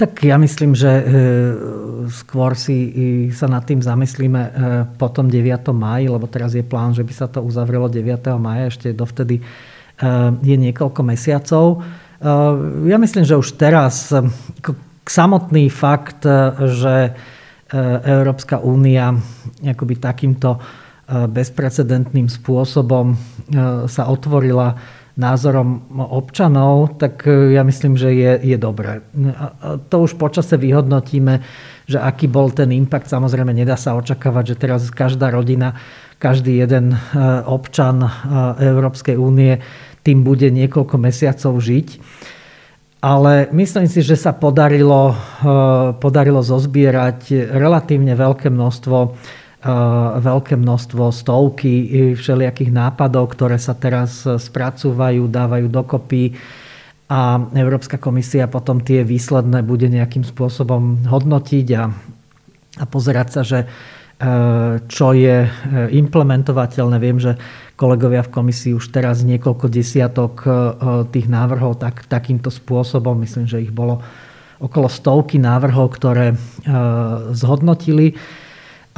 Tak 0.00 0.24
ja 0.24 0.40
myslím, 0.40 0.72
že 0.72 0.88
e, 0.88 1.04
skôr 2.08 2.56
si 2.56 2.88
sa 3.36 3.44
nad 3.52 3.60
tým 3.68 3.84
zamyslíme 3.84 4.40
e, 4.40 4.50
po 4.96 5.12
tom 5.12 5.28
9. 5.28 5.44
máji, 5.76 6.08
lebo 6.08 6.24
teraz 6.24 6.56
je 6.56 6.64
plán, 6.64 6.96
že 6.96 7.04
by 7.04 7.12
sa 7.12 7.28
to 7.28 7.44
uzavrelo 7.44 7.84
9. 7.84 8.08
maja, 8.40 8.72
ešte 8.72 8.96
dovtedy 8.96 9.36
e, 9.36 9.42
je 10.40 10.56
niekoľko 10.56 11.00
mesiacov. 11.04 11.84
Ja 12.84 13.00
myslím, 13.00 13.24
že 13.24 13.36
už 13.36 13.56
teraz 13.56 14.12
samotný 15.08 15.72
fakt, 15.72 16.20
že 16.68 17.16
Európska 18.04 18.60
únia 18.60 19.16
akoby 19.64 19.96
takýmto 19.96 20.60
bezprecedentným 21.08 22.28
spôsobom 22.28 23.16
sa 23.88 24.02
otvorila 24.12 24.76
názorom 25.20 25.84
občanov, 26.08 26.96
tak 26.96 27.28
e, 27.28 27.52
ja 27.52 27.60
myslím, 27.60 28.00
že 28.00 28.08
je, 28.16 28.32
je 28.40 28.56
dobré. 28.56 29.04
To 29.92 29.96
už 30.08 30.16
počase 30.16 30.56
vyhodnotíme, 30.56 31.44
že 31.84 32.00
aký 32.00 32.24
bol 32.24 32.48
ten 32.48 32.72
impact. 32.72 33.12
Samozrejme, 33.12 33.52
nedá 33.52 33.76
sa 33.76 33.92
očakávať, 34.00 34.56
že 34.56 34.60
teraz 34.64 34.88
každá 34.88 35.28
rodina, 35.28 35.76
každý 36.16 36.56
jeden 36.64 36.96
e, 36.96 36.98
občan 37.44 38.00
e, 38.00 38.08
Európskej 38.64 39.20
únie 39.20 39.60
tým 40.00 40.24
bude 40.24 40.48
niekoľko 40.48 40.96
mesiacov 40.96 41.60
žiť. 41.60 41.88
Ale 43.04 43.48
myslím 43.52 43.88
si, 43.88 44.04
že 44.04 44.12
sa 44.12 44.36
podarilo, 44.36 45.16
podarilo 46.04 46.44
zozbierať 46.44 47.48
relatívne 47.48 48.12
veľké 48.12 48.52
množstvo 48.52 48.96
veľké 50.20 50.56
množstvo, 50.56 51.12
stovky 51.12 51.72
všelijakých 52.16 52.72
nápadov, 52.72 53.36
ktoré 53.36 53.60
sa 53.60 53.76
teraz 53.76 54.24
spracúvajú, 54.24 55.28
dávajú 55.28 55.66
dokopy 55.68 56.32
a 57.10 57.42
Európska 57.52 57.98
komisia 57.98 58.48
potom 58.48 58.80
tie 58.80 59.04
výsledné 59.04 59.66
bude 59.66 59.90
nejakým 59.90 60.24
spôsobom 60.24 61.04
hodnotiť 61.04 61.66
a, 61.76 61.90
a 62.80 62.84
pozerať 62.86 63.28
sa, 63.28 63.42
že 63.42 63.58
e, 63.60 63.68
čo 64.86 65.12
je 65.12 65.44
implementovateľné. 65.90 66.96
Viem, 67.02 67.18
že 67.20 67.36
kolegovia 67.74 68.24
v 68.24 68.32
komisii 68.32 68.72
už 68.78 68.94
teraz 68.94 69.26
niekoľko 69.26 69.66
desiatok 69.68 70.44
tých 71.10 71.26
návrhov 71.26 71.82
tak, 71.82 72.06
takýmto 72.08 72.48
spôsobom, 72.52 73.18
myslím, 73.24 73.44
že 73.44 73.60
ich 73.60 73.72
bolo 73.74 74.00
okolo 74.60 74.92
stovky 74.92 75.40
návrhov, 75.40 75.88
ktoré 75.96 76.36
zhodnotili 77.32 78.12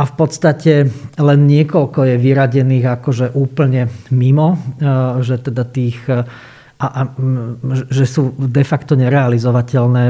a 0.02 0.04
v 0.04 0.14
podstate 0.18 0.90
len 1.22 1.40
niekoľko 1.46 2.02
je 2.02 2.16
vyradených 2.18 2.86
akože 2.98 3.26
úplne 3.38 3.86
mimo, 4.10 4.58
e, 4.58 4.58
že 5.22 5.38
teda 5.38 5.62
tých 5.62 6.02
e, 6.10 6.26
a, 6.82 6.86
a, 6.90 7.02
že 7.86 8.10
sú 8.10 8.34
de 8.34 8.66
facto 8.66 8.98
nerealizovateľné 8.98 10.04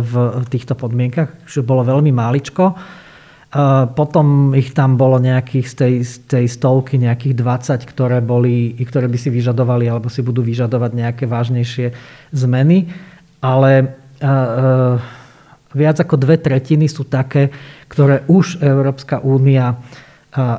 v 0.00 0.12
týchto 0.48 0.72
podmienkach, 0.72 1.44
že 1.44 1.60
bolo 1.60 1.84
veľmi 1.84 2.08
máličko. 2.08 2.72
E, 2.72 2.74
potom 3.92 4.56
ich 4.56 4.72
tam 4.72 4.96
bolo 4.96 5.20
nejakých 5.20 5.66
z 5.68 5.74
tej, 5.76 5.94
z 6.08 6.14
tej 6.24 6.46
stovky, 6.48 6.96
nejakých 6.96 7.36
20, 7.36 7.84
ktoré, 7.84 8.24
boli, 8.24 8.80
ktoré 8.80 9.12
by 9.12 9.18
si 9.20 9.28
vyžadovali 9.28 9.92
alebo 9.92 10.08
si 10.08 10.24
budú 10.24 10.40
vyžadovať 10.40 10.90
nejaké 10.96 11.24
vážnejšie 11.28 11.92
zmeny. 12.32 12.88
Ale 13.44 13.92
viac 15.74 16.00
ako 16.00 16.16
dve 16.16 16.40
tretiny 16.40 16.88
sú 16.88 17.08
také, 17.08 17.52
ktoré 17.88 18.24
už 18.28 18.60
Európska 18.64 19.20
únia 19.20 19.76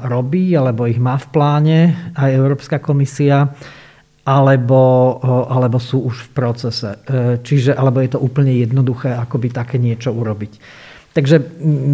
robí, 0.06 0.58
alebo 0.58 0.90
ich 0.90 0.98
má 0.98 1.16
v 1.18 1.28
pláne 1.30 1.80
aj 2.18 2.30
Európska 2.34 2.82
komisia, 2.82 3.54
alebo, 4.26 5.18
alebo 5.50 5.78
sú 5.82 6.06
už 6.06 6.30
v 6.30 6.30
procese. 6.38 7.02
E, 7.02 7.42
čiže, 7.42 7.74
alebo 7.74 7.98
je 8.02 8.14
to 8.14 8.20
úplne 8.22 8.54
jednoduché, 8.54 9.14
ako 9.18 9.42
by 9.42 9.50
také 9.50 9.82
niečo 9.82 10.14
urobiť. 10.14 10.54
Takže 11.14 11.42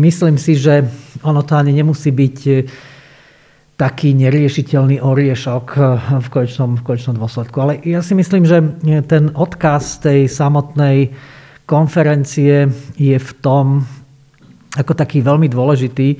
myslím 0.03 0.35
si, 0.35 0.59
že 0.59 0.83
ono 1.23 1.47
to 1.47 1.55
ani 1.55 1.71
nemusí 1.71 2.11
byť 2.11 2.37
taký 3.75 4.15
neriešiteľný 4.15 5.03
oriešok 5.03 5.65
v 6.19 6.27
konečnom, 6.31 6.79
v 6.79 6.83
konečnom 6.83 7.15
dôsledku. 7.19 7.55
Ale 7.59 7.79
ja 7.83 7.99
si 7.99 8.15
myslím, 8.15 8.43
že 8.47 8.59
ten 9.07 9.31
odkaz 9.35 10.03
tej 10.03 10.31
samotnej 10.31 11.15
konferencie 11.65 12.69
je 12.95 13.17
v 13.17 13.31
tom, 13.41 13.85
ako 14.77 14.93
taký 14.93 15.21
veľmi 15.21 15.49
dôležitý, 15.49 16.17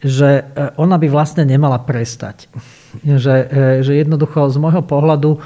že 0.00 0.48
ona 0.80 0.96
by 0.96 1.12
vlastne 1.12 1.44
nemala 1.44 1.76
prestať. 1.84 2.48
Že, 3.04 3.34
že 3.84 3.92
jednoducho 4.00 4.48
z 4.48 4.56
môjho 4.56 4.80
pohľadu 4.80 5.38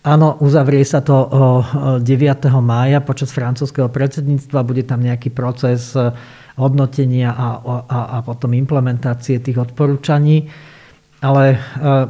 Áno, 0.00 0.40
uzavrie 0.40 0.80
sa 0.80 1.04
to 1.04 1.28
9. 2.00 2.00
mája 2.64 3.04
počas 3.04 3.36
francúzského 3.36 3.92
predsedníctva. 3.92 4.64
Bude 4.64 4.80
tam 4.80 5.04
nejaký 5.04 5.28
proces 5.28 5.92
e, 5.92 6.08
hodnotenia 6.56 7.36
a, 7.36 7.60
a, 7.84 7.98
a 8.16 8.18
potom 8.24 8.56
implementácie 8.56 9.44
tých 9.44 9.60
odporúčaní. 9.60 10.48
Ale 11.20 11.44
e, 11.52 11.56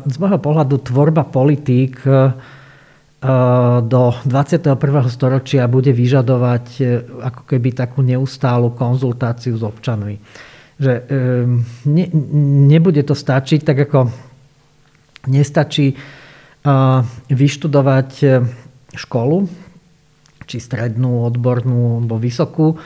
z 0.07 0.17
môjho 0.23 0.39
pohľadu 0.39 0.87
tvorba 0.87 1.27
politík 1.27 1.99
e, 2.07 2.31
do 3.85 4.03
21. 4.25 4.81
storočia 5.13 5.69
bude 5.69 5.93
vyžadovať 5.93 6.67
ako 7.21 7.43
keby 7.45 7.77
takú 7.77 8.01
neustálu 8.01 8.73
konzultáciu 8.73 9.61
s 9.61 9.65
občanmi. 9.65 10.17
Že 10.81 10.93
ne, 11.85 12.05
nebude 12.73 13.05
to 13.05 13.13
stačiť, 13.13 13.61
tak 13.61 13.85
ako 13.85 14.09
nestačí 15.29 15.93
vyštudovať 17.31 18.11
e, 18.21 18.27
školu, 18.93 19.39
či 20.45 20.57
strednú, 20.61 21.25
odbornú 21.25 22.05
alebo 22.05 22.21
vysokú 22.21 22.77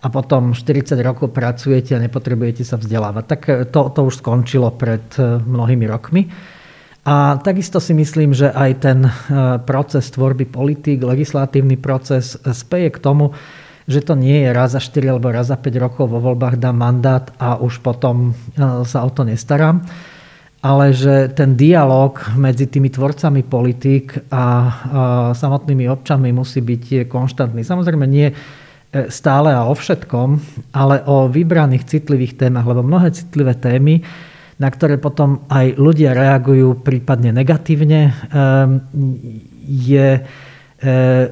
a 0.00 0.06
potom 0.08 0.56
40 0.56 0.96
rokov 1.04 1.30
pracujete 1.30 1.94
a 1.94 2.02
nepotrebujete 2.02 2.66
sa 2.66 2.80
vzdelávať. 2.80 3.24
Tak 3.28 3.40
e, 3.46 3.52
to, 3.70 3.94
to 3.94 4.00
už 4.02 4.18
skončilo 4.18 4.74
pred 4.74 5.04
e, 5.14 5.38
mnohými 5.38 5.86
rokmi. 5.86 6.26
A 7.00 7.40
takisto 7.40 7.80
si 7.80 7.96
myslím, 7.96 8.36
že 8.36 8.52
aj 8.52 8.70
ten 8.84 9.08
proces 9.64 10.12
tvorby 10.12 10.44
politík, 10.44 11.00
legislatívny 11.00 11.80
proces 11.80 12.36
speje 12.52 12.92
k 12.92 12.98
tomu, 13.00 13.32
že 13.88 14.04
to 14.04 14.14
nie 14.14 14.44
je 14.44 14.50
raz 14.52 14.76
za 14.76 14.80
4 14.84 15.16
alebo 15.16 15.32
raz 15.32 15.48
za 15.48 15.56
5 15.56 15.66
rokov 15.80 16.06
vo 16.12 16.20
voľbách 16.20 16.60
dám 16.60 16.76
mandát 16.76 17.32
a 17.40 17.56
už 17.56 17.80
potom 17.80 18.36
sa 18.84 19.02
o 19.02 19.10
to 19.10 19.24
nestaram 19.24 19.82
ale 20.60 20.92
že 20.92 21.32
ten 21.32 21.56
dialog 21.56 22.20
medzi 22.36 22.68
tými 22.68 22.92
tvorcami 22.92 23.40
politík 23.48 24.28
a 24.28 24.44
samotnými 25.32 25.88
občanmi 25.88 26.28
musí 26.36 26.60
byť 26.60 27.08
konštantný. 27.08 27.64
Samozrejme 27.64 28.04
nie 28.04 28.28
e, 28.28 28.34
stále 29.08 29.56
a 29.56 29.64
o 29.64 29.72
všetkom, 29.72 30.28
ale 30.76 31.00
o 31.08 31.32
vybraných 31.32 31.88
citlivých 31.88 32.36
témach, 32.36 32.68
lebo 32.68 32.84
mnohé 32.84 33.08
citlivé 33.16 33.56
témy, 33.56 34.04
na 34.60 34.68
ktoré 34.68 35.00
potom 35.00 35.48
aj 35.48 35.80
ľudia 35.80 36.12
reagujú 36.12 36.84
prípadne 36.84 37.32
negatívne, 37.32 38.12
je 39.64 40.08
e, 40.18 40.20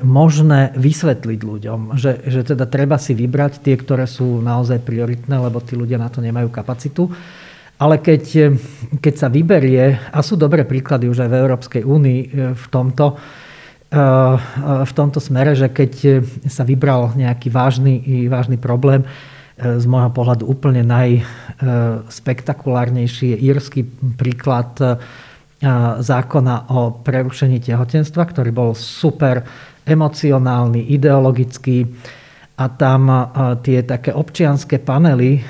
možné 0.01 0.73
vysvetliť 0.73 1.41
ľuďom, 1.43 1.81
že, 2.01 2.25
že 2.25 2.41
teda 2.55 2.65
treba 2.65 2.97
si 2.97 3.13
vybrať 3.13 3.61
tie, 3.61 3.77
ktoré 3.77 4.09
sú 4.09 4.41
naozaj 4.41 4.81
prioritné, 4.81 5.37
lebo 5.37 5.61
tí 5.61 5.77
ľudia 5.77 6.01
na 6.01 6.09
to 6.09 6.25
nemajú 6.25 6.49
kapacitu. 6.49 7.11
Ale 7.79 8.03
keď, 8.03 8.55
keď 8.99 9.15
sa 9.15 9.29
vyberie, 9.31 9.95
a 10.11 10.19
sú 10.25 10.35
dobré 10.35 10.67
príklady 10.67 11.07
už 11.07 11.23
aj 11.23 11.31
v 11.31 11.39
Európskej 11.45 11.83
únii 11.85 12.21
e, 12.25 12.29
v 12.57 12.67
tomto, 12.73 13.21
e, 13.93 14.01
v 14.89 14.93
tomto 14.97 15.21
smere, 15.21 15.53
že 15.53 15.69
keď 15.69 16.25
sa 16.49 16.65
vybral 16.65 17.13
nejaký 17.13 17.53
vážny, 17.53 18.25
vážny 18.31 18.57
problém, 18.57 19.05
z 19.59 19.85
môjho 19.91 20.15
pohľadu 20.15 20.47
úplne 20.47 20.87
najspektakulárnejší 20.87 23.35
je 23.35 23.39
írsky 23.51 23.83
príklad 24.15 24.79
zákona 25.99 26.71
o 26.71 27.03
prerušení 27.03 27.59
tehotenstva, 27.59 28.23
ktorý 28.31 28.55
bol 28.55 28.79
super 28.79 29.43
emocionálny, 29.83 30.95
ideologický 30.95 31.91
a 32.59 32.67
tam 32.71 33.11
tie 33.67 33.83
také 33.83 34.15
občianské 34.15 34.79
panely 34.79 35.43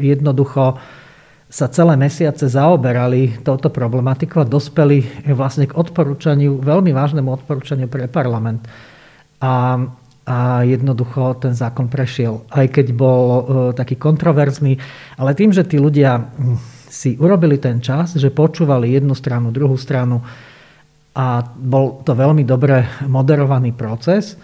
jednoducho 0.00 0.80
sa 1.48 1.64
celé 1.72 1.96
mesiace 1.96 2.44
zaoberali 2.44 3.40
touto 3.40 3.72
problematikou 3.72 4.44
a 4.44 4.48
dospeli 4.48 5.00
vlastne 5.32 5.64
k 5.64 5.80
odporúčaniu, 5.80 6.60
veľmi 6.60 6.92
vážnemu 6.92 7.24
odporúčaniu 7.40 7.88
pre 7.88 8.04
parlament. 8.04 8.68
A, 9.40 9.80
a 10.28 10.60
jednoducho 10.68 11.40
ten 11.40 11.56
zákon 11.56 11.88
prešiel, 11.88 12.44
aj 12.52 12.68
keď 12.68 12.86
bol 12.92 13.24
e, 13.24 13.42
taký 13.72 13.96
kontroverzný. 13.96 14.76
Ale 15.16 15.32
tým, 15.32 15.56
že 15.56 15.64
tí 15.64 15.80
ľudia 15.80 16.28
si 16.92 17.16
urobili 17.16 17.56
ten 17.56 17.80
čas, 17.80 18.12
že 18.12 18.28
počúvali 18.28 18.92
jednu 18.92 19.16
stranu, 19.16 19.48
druhú 19.48 19.80
stranu 19.80 20.20
a 21.16 21.40
bol 21.56 22.04
to 22.04 22.12
veľmi 22.12 22.44
dobre 22.44 22.84
moderovaný 23.08 23.72
proces, 23.72 24.36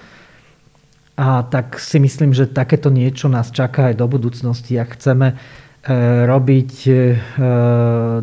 a 1.14 1.46
tak 1.46 1.78
si 1.78 2.02
myslím, 2.02 2.34
že 2.34 2.50
takéto 2.50 2.90
niečo 2.90 3.30
nás 3.30 3.54
čaká 3.54 3.94
aj 3.94 4.02
do 4.02 4.10
budúcnosti, 4.10 4.74
ak 4.74 4.98
chceme 4.98 5.38
E, 5.84 6.24
robiť 6.24 6.72
e, 6.88 6.92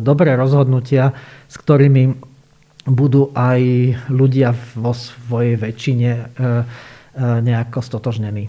dobré 0.02 0.34
rozhodnutia, 0.34 1.14
s 1.46 1.54
ktorými 1.62 2.10
budú 2.90 3.30
aj 3.38 3.62
ľudia 4.10 4.50
vo 4.74 4.90
svojej 4.90 5.54
väčšine 5.54 6.10
nejako 7.18 7.82
stotožnení. 7.82 8.48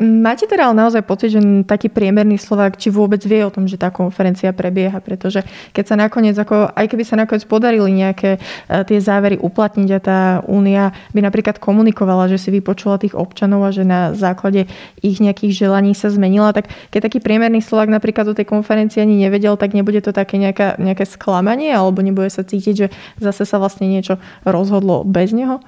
Máte 0.00 0.48
teda 0.48 0.72
ale 0.72 0.80
naozaj 0.80 1.04
pocit, 1.04 1.36
že 1.36 1.44
taký 1.68 1.92
priemerný 1.92 2.40
Slovák 2.40 2.80
či 2.80 2.88
vôbec 2.88 3.20
vie 3.20 3.44
o 3.44 3.52
tom, 3.52 3.68
že 3.68 3.76
tá 3.76 3.92
konferencia 3.92 4.48
prebieha, 4.48 4.96
pretože 4.96 5.44
keď 5.76 5.84
sa 5.84 5.92
nakoniec, 6.00 6.32
ako, 6.40 6.72
aj 6.72 6.88
keby 6.88 7.04
sa 7.04 7.20
nakoniec 7.20 7.44
podarili 7.44 7.92
nejaké 7.92 8.40
e, 8.40 8.80
tie 8.88 8.96
závery 8.96 9.36
uplatniť 9.36 9.88
a 9.92 10.00
tá 10.00 10.20
únia 10.48 10.96
by 11.12 11.20
napríklad 11.20 11.60
komunikovala, 11.60 12.32
že 12.32 12.40
si 12.40 12.48
vypočula 12.48 12.96
tých 12.96 13.12
občanov 13.12 13.60
a 13.60 13.76
že 13.76 13.84
na 13.84 14.16
základe 14.16 14.72
ich 15.04 15.20
nejakých 15.20 15.68
želaní 15.68 15.92
sa 15.92 16.08
zmenila, 16.08 16.56
tak 16.56 16.72
keď 16.88 17.12
taký 17.12 17.20
priemerný 17.20 17.60
Slovák 17.60 17.92
napríklad 17.92 18.24
do 18.24 18.32
tej 18.32 18.48
konferencie 18.48 19.04
ani 19.04 19.20
nevedel, 19.20 19.60
tak 19.60 19.76
nebude 19.76 20.00
to 20.00 20.16
také 20.16 20.40
nejaká, 20.40 20.80
nejaké 20.80 21.04
sklamanie 21.04 21.76
alebo 21.76 22.00
nebude 22.00 22.32
sa 22.32 22.40
cítiť, 22.40 22.72
že 22.72 22.86
zase 23.20 23.44
sa 23.44 23.60
vlastne 23.60 23.84
niečo 23.84 24.16
rozhodlo 24.48 25.04
bez 25.04 25.36
neho? 25.36 25.60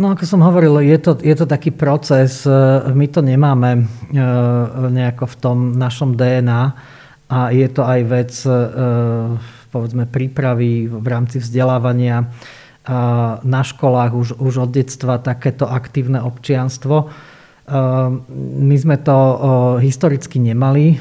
No 0.00 0.08
ako 0.08 0.24
som 0.24 0.40
hovoril, 0.40 0.80
je 0.88 0.96
to, 0.96 1.12
je 1.20 1.36
to 1.36 1.44
taký 1.44 1.68
proces, 1.68 2.48
e, 2.48 2.52
my 2.96 3.06
to 3.12 3.20
nemáme 3.20 3.70
e, 3.76 3.82
nejako 4.88 5.24
v 5.28 5.36
tom 5.36 5.58
našom 5.76 6.16
DNA 6.16 6.62
a 7.28 7.38
je 7.52 7.68
to 7.68 7.84
aj 7.84 8.00
vec 8.08 8.32
e, 8.48 8.56
povedzme 9.68 10.08
prípravy 10.08 10.88
v 10.88 11.06
rámci 11.08 11.40
vzdelávania 11.40 12.28
na 13.46 13.62
školách 13.62 14.10
už, 14.10 14.28
už 14.42 14.66
od 14.66 14.70
detstva 14.74 15.22
takéto 15.22 15.70
aktívne 15.70 16.18
občianstvo. 16.18 17.14
My 18.58 18.76
sme 18.76 18.98
to 18.98 19.16
historicky 19.78 20.42
nemali 20.42 20.98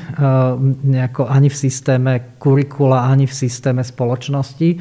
nejako 0.85 1.25
ani 1.25 1.49
v 1.49 1.57
systéme 1.57 2.13
kurikula, 2.37 3.09
ani 3.09 3.25
v 3.25 3.33
systéme 3.33 3.81
spoločnosti 3.81 4.77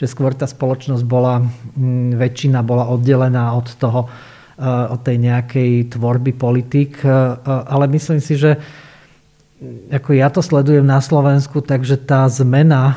že 0.00 0.08
skôr 0.08 0.32
tá 0.32 0.48
spoločnosť 0.48 1.04
bola, 1.04 1.44
mm, 1.44 2.16
väčšina 2.16 2.64
bola 2.64 2.88
oddelená 2.88 3.52
od 3.52 3.68
toho, 3.76 4.08
eh, 4.08 4.64
od 4.64 5.04
tej 5.04 5.20
nejakej 5.20 5.92
tvorby 5.92 6.32
politik. 6.32 7.04
Eh, 7.04 7.12
ale 7.44 7.84
myslím 7.92 8.16
si, 8.24 8.40
že 8.40 8.56
mm, 8.56 9.92
ako 9.92 10.10
ja 10.16 10.32
to 10.32 10.40
sledujem 10.40 10.88
na 10.88 11.04
Slovensku, 11.04 11.60
takže 11.60 12.00
tá 12.00 12.24
zmena, 12.32 12.96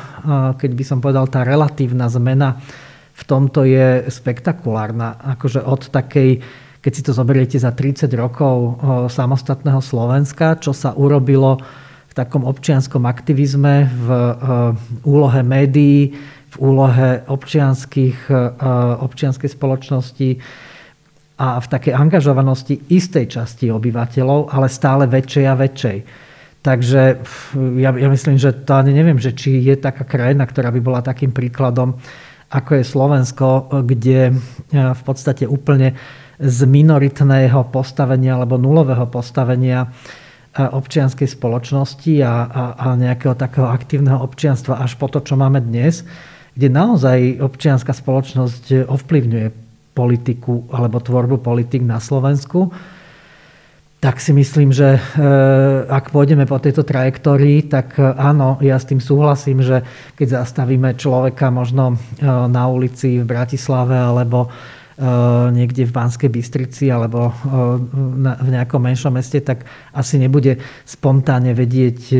keď 0.56 0.70
by 0.72 0.84
som 0.88 0.98
povedal 1.04 1.28
tá 1.28 1.44
relatívna 1.44 2.08
zmena 2.08 2.56
v 3.14 3.22
tomto 3.28 3.68
je 3.68 4.08
spektakulárna. 4.08 5.36
Akože 5.36 5.60
od 5.60 5.86
takej, 5.86 6.42
keď 6.82 6.92
si 6.96 7.02
to 7.04 7.12
zoberiete 7.14 7.54
za 7.54 7.70
30 7.70 8.10
rokov 8.18 8.82
samostatného 9.06 9.78
Slovenska, 9.78 10.58
čo 10.58 10.74
sa 10.74 10.98
urobilo 10.98 11.62
v 12.10 12.12
takom 12.12 12.42
občianskom 12.42 13.06
aktivizme, 13.06 13.86
v 13.86 14.08
úlohe 15.06 15.46
médií, 15.46 16.10
v 16.54 16.56
úlohe 16.62 17.26
občianských, 17.26 18.30
e, 18.30 18.34
občianskej 19.02 19.50
spoločnosti 19.50 20.30
a 21.34 21.58
v 21.58 21.66
takej 21.66 21.92
angažovanosti 21.98 22.94
istej 22.94 23.26
časti 23.26 23.74
obyvateľov, 23.74 24.54
ale 24.54 24.70
stále 24.70 25.10
väčšej 25.10 25.44
a 25.50 25.54
väčšej. 25.58 25.98
Takže 26.64 27.02
ja, 27.76 27.90
ja 27.92 28.08
myslím, 28.08 28.40
že 28.40 28.54
to 28.64 28.72
ani 28.72 28.94
neviem, 28.94 29.18
že 29.20 29.36
či 29.36 29.60
je 29.60 29.76
taká 29.76 30.06
krajina, 30.06 30.46
ktorá 30.48 30.72
by 30.72 30.80
bola 30.80 31.04
takým 31.04 31.34
príkladom, 31.34 31.98
ako 32.48 32.70
je 32.78 32.84
Slovensko, 32.86 33.48
kde 33.82 34.30
e, 34.30 34.32
v 34.72 35.02
podstate 35.02 35.50
úplne 35.50 35.98
z 36.38 36.58
minoritného 36.70 37.66
postavenia 37.74 38.38
alebo 38.38 38.54
nulového 38.54 39.10
postavenia 39.10 39.90
e, 39.90 40.62
občianskej 40.62 41.26
spoločnosti 41.34 42.14
a, 42.22 42.34
a, 42.46 42.62
a 42.78 42.86
nejakého 42.94 43.34
takého 43.34 43.66
aktívneho 43.66 44.22
občianstva 44.22 44.78
až 44.78 44.94
po 44.94 45.10
to, 45.10 45.18
čo 45.18 45.34
máme 45.34 45.58
dnes, 45.58 46.06
kde 46.54 46.68
naozaj 46.70 47.42
občianská 47.42 47.90
spoločnosť 47.90 48.86
ovplyvňuje 48.86 49.46
politiku 49.94 50.66
alebo 50.70 51.02
tvorbu 51.02 51.38
politik 51.42 51.82
na 51.82 51.98
Slovensku, 51.98 52.70
tak 53.98 54.20
si 54.20 54.36
myslím, 54.36 54.68
že 54.68 55.00
ak 55.88 56.12
pôjdeme 56.12 56.44
po 56.44 56.60
tejto 56.60 56.84
trajektórii, 56.84 57.72
tak 57.72 57.96
áno, 57.98 58.60
ja 58.60 58.76
s 58.76 58.84
tým 58.84 59.00
súhlasím, 59.00 59.64
že 59.64 59.80
keď 60.12 60.44
zastavíme 60.44 60.92
človeka 60.92 61.48
možno 61.48 61.96
na 62.22 62.68
ulici 62.68 63.24
v 63.24 63.24
Bratislave 63.24 63.96
alebo 63.96 64.52
niekde 65.50 65.88
v 65.88 65.94
Banskej 65.96 66.30
Bystrici 66.30 66.86
alebo 66.92 67.34
v 68.44 68.48
nejakom 68.52 68.78
menšom 68.78 69.16
meste, 69.16 69.40
tak 69.40 69.64
asi 69.90 70.20
nebude 70.20 70.60
spontánne 70.84 71.56
vedieť 71.56 72.14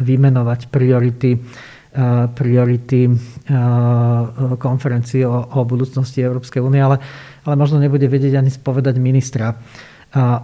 vymenovať 0.00 0.60
priority 0.72 1.38
priority 2.32 3.12
konferencii 4.56 5.28
o, 5.28 5.36
o 5.44 5.60
budúcnosti 5.68 6.24
Európskej 6.24 6.64
únie, 6.64 6.80
ale, 6.80 6.96
ale 7.44 7.54
možno 7.54 7.76
nebude 7.76 8.08
vedieť 8.08 8.40
ani 8.40 8.48
spovedať 8.48 8.96
ministra. 8.96 9.60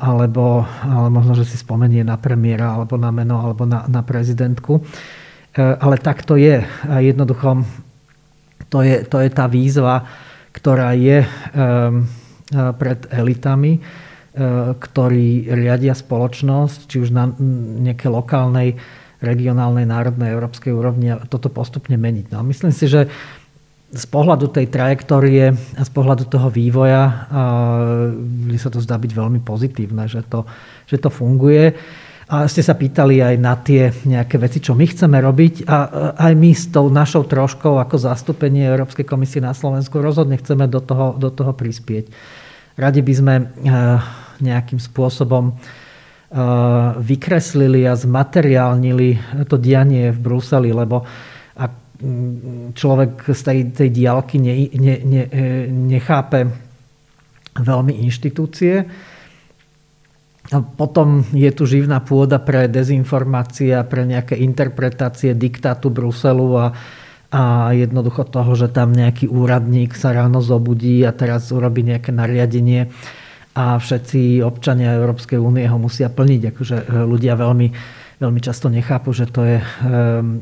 alebo, 0.00 0.64
ale 0.64 1.08
možno, 1.12 1.36
že 1.36 1.48
si 1.48 1.60
spomenie 1.60 2.00
na 2.04 2.16
premiéra, 2.16 2.72
alebo 2.72 2.96
na 2.96 3.12
meno, 3.12 3.40
alebo 3.40 3.68
na, 3.68 3.84
na 3.88 4.00
prezidentku. 4.00 4.80
E, 4.80 5.60
ale 5.60 5.96
tak 6.00 6.24
to 6.24 6.40
je. 6.40 6.64
Jednoducho, 6.88 7.64
to 8.68 8.84
je, 8.84 9.04
to 9.04 9.20
je 9.20 9.30
tá 9.32 9.44
výzva, 9.50 10.04
ktorá 10.52 10.94
je 10.94 11.24
e, 11.24 11.28
pred 12.52 13.00
elitami, 13.10 13.72
e, 13.76 13.80
ktorí 14.76 15.50
riadia 15.50 15.92
spoločnosť, 15.92 16.78
či 16.88 16.96
už 17.02 17.10
na 17.10 17.32
nejakej 17.82 18.10
lokálnej 18.12 18.68
regionálnej, 19.18 19.86
národnej, 19.86 20.30
európskej 20.30 20.70
úrovni 20.70 21.10
a 21.14 21.22
toto 21.26 21.50
postupne 21.50 21.98
meniť. 21.98 22.30
No, 22.30 22.46
myslím 22.46 22.70
si, 22.70 22.86
že 22.86 23.10
z 23.88 24.04
pohľadu 24.12 24.52
tej 24.52 24.68
trajektórie 24.68 25.48
a 25.52 25.82
z 25.82 25.90
pohľadu 25.90 26.28
toho 26.28 26.52
vývoja 26.52 27.24
mne 28.12 28.58
sa 28.60 28.68
to 28.68 28.84
zdá 28.84 29.00
byť 29.00 29.12
veľmi 29.16 29.40
pozitívne, 29.40 30.04
že 30.04 30.20
to, 30.28 30.44
že 30.84 31.00
to 31.00 31.08
funguje. 31.08 31.72
A 32.28 32.44
ste 32.44 32.60
sa 32.60 32.76
pýtali 32.76 33.24
aj 33.24 33.34
na 33.40 33.56
tie 33.56 33.88
nejaké 34.04 34.36
veci, 34.36 34.60
čo 34.60 34.76
my 34.76 34.84
chceme 34.84 35.16
robiť 35.16 35.64
a 35.64 35.76
aj 36.28 36.32
my 36.36 36.50
s 36.52 36.68
tou 36.68 36.92
našou 36.92 37.24
troškou 37.24 37.80
ako 37.80 37.96
zastúpenie 37.96 38.68
Európskej 38.68 39.08
komisie 39.08 39.40
na 39.40 39.56
Slovensku 39.56 39.96
rozhodne 40.04 40.36
chceme 40.36 40.68
do 40.68 40.84
toho, 40.84 41.16
do 41.16 41.32
toho 41.32 41.56
prispieť. 41.56 42.12
Radi 42.76 43.00
by 43.00 43.14
sme 43.16 43.34
nejakým 44.44 44.76
spôsobom 44.76 45.56
vykreslili 47.00 47.88
a 47.88 47.96
zmateriálnili 47.96 49.08
to 49.48 49.56
dianie 49.56 50.12
v 50.12 50.18
Bruseli, 50.20 50.76
lebo 50.76 51.00
ak 51.56 51.72
človek 52.76 53.32
z 53.32 53.40
tej, 53.40 53.58
tej 53.72 53.88
diálky 53.88 54.36
ne, 54.36 54.68
ne, 54.76 54.94
ne, 55.08 55.22
nechápe 55.72 56.44
veľmi 57.56 58.04
inštitúcie, 58.04 58.84
a 60.48 60.64
potom 60.64 61.28
je 61.36 61.52
tu 61.52 61.68
živná 61.68 62.00
pôda 62.00 62.40
pre 62.40 62.72
dezinformácie 62.72 63.76
a 63.76 63.84
pre 63.84 64.08
nejaké 64.08 64.32
interpretácie 64.40 65.36
diktátu 65.36 65.92
Bruselu 65.92 66.48
a, 66.56 66.66
a 67.28 67.42
jednoducho 67.76 68.24
toho, 68.24 68.56
že 68.56 68.72
tam 68.72 68.96
nejaký 68.96 69.28
úradník 69.28 69.92
sa 69.92 70.16
ráno 70.16 70.40
zobudí 70.40 71.04
a 71.04 71.12
teraz 71.12 71.52
urobí 71.52 71.84
nejaké 71.84 72.16
nariadenie 72.16 72.88
a 73.58 73.74
všetci 73.74 74.38
občania 74.46 74.94
Európskej 74.94 75.34
únie 75.34 75.66
ho 75.66 75.82
musia 75.82 76.06
plniť. 76.06 76.54
Akože 76.54 76.76
e, 76.78 76.84
ľudia 77.02 77.34
veľmi, 77.34 77.68
veľmi 78.22 78.38
často 78.38 78.70
nechápu, 78.70 79.10
že 79.10 79.26
to 79.26 79.42
je 79.42 79.58
e, 79.58 79.64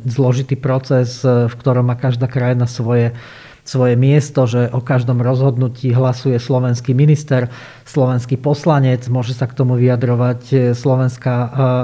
zložitý 0.05 0.61
proces, 0.61 1.25
e, 1.25 1.49
v 1.49 1.55
ktorom 1.57 1.89
má 1.89 1.97
každá 1.97 2.29
krajina 2.29 2.69
svoje, 2.69 3.17
svoje 3.65 3.97
miesto, 3.97 4.45
že 4.45 4.69
o 4.69 4.85
každom 4.85 5.25
rozhodnutí 5.25 5.97
hlasuje 5.97 6.37
slovenský 6.37 6.93
minister, 6.93 7.49
slovenský 7.89 8.37
poslanec, 8.37 9.09
môže 9.09 9.33
sa 9.33 9.49
k 9.49 9.57
tomu 9.57 9.81
vyjadrovať 9.81 10.77
Slovenská 10.77 11.35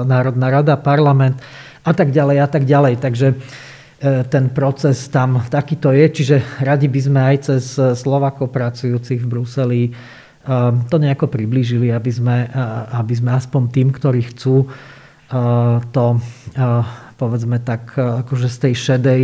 národná 0.05 0.53
rada, 0.53 0.77
parlament 0.77 1.41
a 1.81 1.97
tak 1.97 2.13
ďalej 2.13 2.37
a 2.45 2.47
tak 2.47 2.63
ďalej. 2.69 2.93
Takže 3.01 3.27
ten 4.03 4.51
proces 4.51 5.11
tam 5.11 5.43
takýto 5.47 5.91
je. 5.91 6.07
Čiže 6.07 6.35
radi 6.63 6.87
by 6.87 6.99
sme 7.03 7.19
aj 7.19 7.37
cez 7.43 7.63
Slovakov 7.75 8.51
pracujúcich 8.51 9.19
v 9.19 9.27
Bruseli 9.27 9.81
to 10.91 10.95
nejako 10.99 11.31
priblížili, 11.31 11.87
aby 11.95 12.11
sme, 12.11 12.51
aby 12.91 13.13
sme 13.15 13.31
aspoň 13.31 13.61
tým, 13.71 13.87
ktorí 13.95 14.27
chcú 14.35 14.67
to 15.95 16.05
povedzme 17.15 17.63
tak 17.63 17.95
akože 17.95 18.51
z 18.51 18.57
tej 18.59 18.73
šedej 18.75 19.21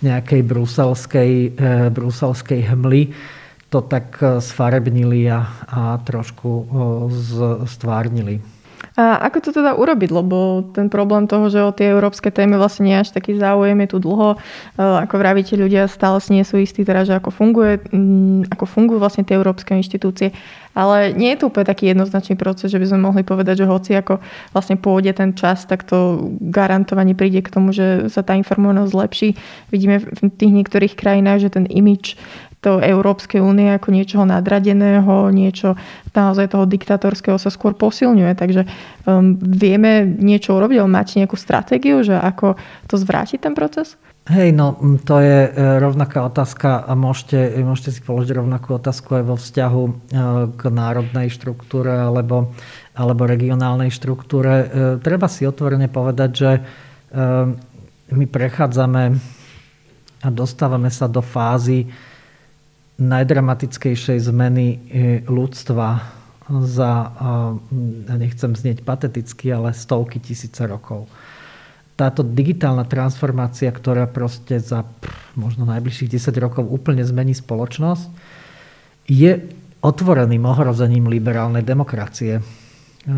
nejakej 0.00 0.40
bruselskej, 0.46 1.32
e, 1.52 1.68
bruselskej 1.92 2.60
hmly 2.72 3.12
to 3.68 3.84
tak 3.84 4.16
e, 4.22 4.40
sfarebnili 4.40 5.28
a, 5.28 5.44
a 5.68 5.82
trošku 6.00 6.50
stvárnili. 7.68 8.40
A 9.00 9.16
ako 9.32 9.48
to 9.48 9.50
teda 9.56 9.72
urobiť? 9.80 10.12
Lebo 10.12 10.68
ten 10.76 10.92
problém 10.92 11.24
toho, 11.24 11.48
že 11.48 11.64
o 11.64 11.72
tie 11.72 11.88
európske 11.88 12.28
témy 12.28 12.60
vlastne 12.60 12.84
nie 12.84 13.00
až 13.00 13.16
taký 13.16 13.32
záujem 13.40 13.80
je 13.80 13.88
tu 13.96 13.96
dlho. 13.96 14.36
E, 14.36 14.38
ako 14.76 15.16
vravíte, 15.16 15.56
ľudia 15.56 15.88
stále 15.88 16.20
si 16.20 16.36
nie 16.36 16.44
sú 16.44 16.60
istí 16.60 16.84
teda, 16.84 17.08
že 17.08 17.16
ako, 17.16 17.32
funguje, 17.32 17.80
ako 18.52 18.64
fungujú 18.68 19.00
vlastne 19.00 19.24
tie 19.24 19.40
európske 19.40 19.72
inštitúcie. 19.72 20.36
Ale 20.76 21.16
nie 21.16 21.32
je 21.32 21.40
to 21.40 21.48
úplne 21.48 21.64
taký 21.64 21.96
jednoznačný 21.96 22.36
proces, 22.36 22.68
že 22.68 22.76
by 22.76 22.86
sme 22.92 23.00
mohli 23.00 23.22
povedať, 23.24 23.64
že 23.64 23.70
hoci 23.72 23.96
ako 23.96 24.20
vlastne 24.52 24.76
pôjde 24.76 25.16
ten 25.16 25.32
čas, 25.32 25.64
tak 25.64 25.88
to 25.88 26.28
garantovanie 26.52 27.16
príde 27.16 27.40
k 27.40 27.48
tomu, 27.48 27.72
že 27.72 28.12
sa 28.12 28.20
tá 28.20 28.36
informovanosť 28.36 28.92
zlepší. 28.92 29.28
Vidíme 29.72 29.98
v 30.04 30.28
tých 30.28 30.52
niektorých 30.52 30.94
krajinách, 30.94 31.48
že 31.48 31.50
ten 31.56 31.64
imič 31.64 32.20
to 32.60 32.76
Európskej 32.80 33.40
únie 33.40 33.72
ako 33.72 33.88
niečoho 33.88 34.28
nadradeného, 34.28 35.32
niečo 35.32 35.80
naozaj 36.12 36.52
toho 36.52 36.68
diktatorského 36.68 37.40
sa 37.40 37.48
skôr 37.48 37.72
posilňuje. 37.72 38.32
Takže 38.36 38.62
um, 39.08 39.36
vieme 39.40 40.04
niečo 40.04 40.60
urobiť, 40.60 40.76
ale 40.84 40.92
máte 40.92 41.16
nejakú 41.16 41.40
stratégiu, 41.40 42.04
že 42.04 42.20
ako 42.20 42.60
to 42.84 43.00
zvrátiť 43.00 43.40
ten 43.40 43.56
proces? 43.56 43.96
Hej, 44.28 44.52
no 44.52 44.76
to 45.08 45.18
je 45.24 45.48
e, 45.48 45.50
rovnaká 45.80 46.22
otázka 46.22 46.84
a 46.84 46.92
môžete, 46.92 47.56
môžete 47.64 47.96
si 47.96 48.00
položiť 48.04 48.36
rovnakú 48.36 48.76
otázku 48.76 49.16
aj 49.16 49.24
vo 49.24 49.36
vzťahu 49.40 49.82
e, 49.82 49.92
k 50.54 50.62
národnej 50.68 51.32
štruktúre 51.32 51.96
alebo, 51.96 52.52
alebo 52.92 53.24
regionálnej 53.24 53.88
štruktúre. 53.88 54.52
E, 54.52 54.66
treba 55.00 55.26
si 55.26 55.48
otvorene 55.48 55.88
povedať, 55.88 56.30
že 56.30 56.50
my 58.14 58.26
prechádzame 58.30 59.02
a 60.22 60.28
dostávame 60.30 60.94
sa 60.94 61.10
do 61.10 61.18
fázy 61.18 61.90
najdramatickejšej 63.00 64.18
zmeny 64.28 64.66
e, 64.68 64.76
ľudstva 65.24 66.20
za, 66.50 66.92
nechcem 68.10 68.58
znieť 68.58 68.82
pateticky, 68.82 69.54
ale 69.54 69.70
stovky 69.70 70.18
tisíce 70.18 70.58
rokov. 70.66 71.06
Táto 71.94 72.26
digitálna 72.26 72.82
transformácia, 72.88 73.70
ktorá 73.70 74.10
proste 74.10 74.58
za 74.58 74.82
možno 75.38 75.68
najbližších 75.68 76.18
10 76.18 76.34
rokov 76.42 76.64
úplne 76.66 77.06
zmení 77.06 77.38
spoločnosť, 77.38 78.08
je 79.06 79.46
otvoreným 79.78 80.42
ohrozením 80.42 81.06
liberálnej 81.06 81.62
demokracie. 81.62 82.40
E, 82.40 82.42
e, 82.42 83.12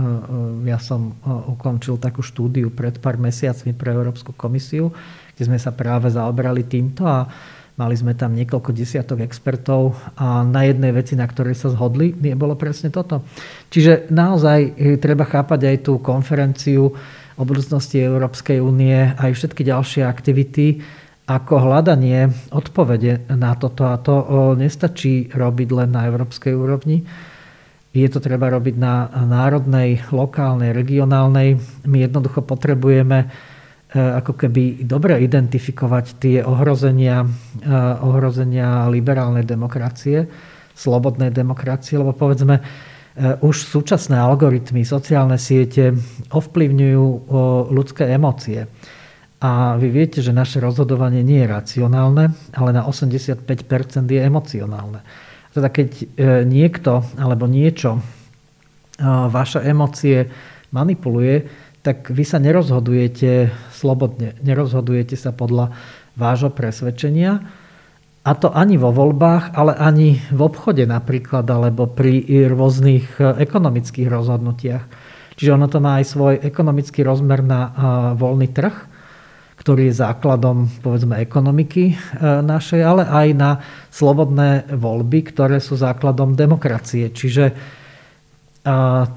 ja 0.68 0.76
som 0.76 1.16
ukončil 1.24 1.96
takú 1.96 2.20
štúdiu 2.20 2.68
pred 2.68 3.00
pár 3.00 3.16
mesiacmi 3.16 3.72
pre 3.72 3.96
Európsku 3.96 4.36
komisiu, 4.36 4.92
kde 5.34 5.42
sme 5.48 5.56
sa 5.56 5.72
práve 5.72 6.12
zaoberali 6.12 6.68
týmto 6.68 7.08
a 7.08 7.32
Mali 7.72 7.96
sme 7.96 8.12
tam 8.12 8.36
niekoľko 8.36 8.68
desiatok 8.76 9.24
expertov 9.24 9.96
a 10.20 10.44
na 10.44 10.68
jednej 10.68 10.92
veci, 10.92 11.16
na 11.16 11.24
ktorej 11.24 11.56
sa 11.56 11.72
zhodli, 11.72 12.12
bolo 12.36 12.52
presne 12.52 12.92
toto. 12.92 13.24
Čiže 13.72 14.12
naozaj 14.12 14.76
e, 14.76 15.00
treba 15.00 15.24
chápať 15.24 15.72
aj 15.72 15.76
tú 15.80 15.96
konferenciu 16.04 16.92
o 17.32 17.42
budúcnosti 17.48 17.96
Európskej 17.96 18.60
únie 18.60 19.16
aj 19.16 19.32
všetky 19.32 19.64
ďalšie 19.64 20.04
aktivity 20.04 20.84
ako 21.24 21.64
hľadanie 21.64 22.28
odpovede 22.52 23.32
na 23.32 23.56
toto. 23.56 23.88
A 23.88 23.96
to 23.96 24.20
nestačí 24.52 25.32
robiť 25.32 25.68
len 25.72 25.96
na 25.96 26.04
európskej 26.12 26.52
úrovni. 26.52 27.08
Je 27.96 28.04
to 28.12 28.20
treba 28.20 28.52
robiť 28.52 28.76
na 28.76 29.08
národnej, 29.24 30.04
lokálnej, 30.12 30.76
regionálnej. 30.76 31.56
My 31.88 32.04
jednoducho 32.04 32.44
potrebujeme 32.44 33.28
E, 33.28 33.51
ako 33.92 34.32
keby 34.40 34.88
dobre 34.88 35.20
identifikovať 35.20 36.06
tie 36.16 36.38
ohrozenia, 36.40 37.28
e, 37.60 37.68
ohrozenia 38.00 38.88
liberálnej 38.88 39.44
demokracie, 39.44 40.24
slobodnej 40.72 41.28
demokracie, 41.28 42.00
lebo 42.00 42.16
povedzme, 42.16 42.56
e, 42.56 42.62
už 43.44 43.68
súčasné 43.68 44.16
algoritmy, 44.16 44.88
sociálne 44.88 45.36
siete 45.36 45.92
ovplyvňujú 46.32 47.06
ľudské 47.68 48.08
emócie. 48.16 48.64
A 49.42 49.76
vy 49.76 49.90
viete, 49.90 50.24
že 50.24 50.32
naše 50.32 50.62
rozhodovanie 50.62 51.20
nie 51.20 51.44
je 51.44 51.52
racionálne, 51.52 52.32
ale 52.56 52.70
na 52.72 52.86
85% 52.88 53.44
je 54.08 54.20
emocionálne. 54.22 55.02
Teda 55.52 55.68
keď 55.68 55.88
niekto 56.46 57.04
alebo 57.18 57.50
niečo 57.50 58.00
vaše 59.02 59.60
emócie 59.66 60.30
manipuluje, 60.70 61.44
tak 61.82 62.14
vy 62.14 62.22
sa 62.22 62.38
nerozhodujete 62.38 63.50
slobodne, 63.74 64.38
nerozhodujete 64.40 65.18
sa 65.18 65.34
podľa 65.34 65.74
vášho 66.14 66.54
presvedčenia. 66.54 67.42
A 68.22 68.38
to 68.38 68.54
ani 68.54 68.78
vo 68.78 68.94
voľbách, 68.94 69.50
ale 69.58 69.74
ani 69.74 70.22
v 70.30 70.40
obchode 70.46 70.86
napríklad, 70.86 71.42
alebo 71.42 71.90
pri 71.90 72.22
rôznych 72.46 73.18
e, 73.18 73.34
ekonomických 73.42 74.06
rozhodnutiach. 74.06 74.84
Čiže 75.34 75.58
ono 75.58 75.66
to 75.66 75.82
má 75.82 75.98
aj 75.98 76.06
svoj 76.06 76.34
ekonomický 76.38 77.02
rozmer 77.02 77.42
na 77.42 77.74
voľný 78.14 78.52
trh, 78.54 78.74
ktorý 79.58 79.90
je 79.90 79.98
základom 79.98 80.70
povedzme 80.84 81.18
ekonomiky 81.18 81.98
našej, 82.20 82.80
ale 82.84 83.02
aj 83.08 83.28
na 83.34 83.50
slobodné 83.88 84.70
voľby, 84.70 85.32
ktoré 85.34 85.58
sú 85.58 85.74
základom 85.74 86.36
demokracie. 86.36 87.10
Čiže 87.10 87.44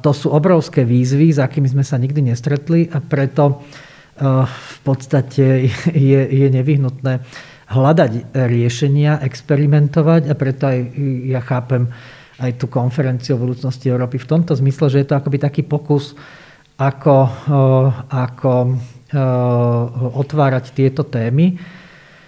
to 0.01 0.11
sú 0.11 0.33
obrovské 0.33 0.81
výzvy, 0.81 1.29
s 1.29 1.37
akými 1.37 1.69
sme 1.69 1.85
sa 1.85 2.01
nikdy 2.01 2.33
nestretli 2.33 2.89
a 2.89 2.97
preto 2.97 3.61
v 4.45 4.77
podstate 4.81 5.69
je, 6.09 6.21
je 6.25 6.47
nevyhnutné 6.49 7.21
hľadať 7.65 8.11
riešenia, 8.33 9.21
experimentovať 9.25 10.29
a 10.29 10.33
preto 10.37 10.69
aj 10.69 10.77
ja 11.29 11.41
chápem 11.41 11.89
aj 12.35 12.51
tú 12.59 12.67
konferenciu 12.67 13.39
o 13.39 13.43
budúcnosti 13.47 13.87
Európy 13.89 14.19
v 14.19 14.29
tomto 14.29 14.53
zmysle, 14.53 14.91
že 14.91 14.99
je 15.01 15.07
to 15.07 15.17
akoby 15.17 15.39
taký 15.39 15.63
pokus, 15.63 16.13
ako, 16.75 17.31
ako 18.11 18.75
otvárať 20.19 20.75
tieto 20.75 21.07
témy. 21.07 21.55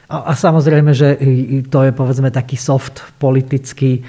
A, 0.07 0.31
a 0.31 0.33
samozrejme, 0.33 0.95
že 0.95 1.19
to 1.67 1.83
je 1.83 1.91
povedzme 1.91 2.31
taký 2.31 2.55
soft 2.55 3.03
politický 3.19 3.99
e, 3.99 4.01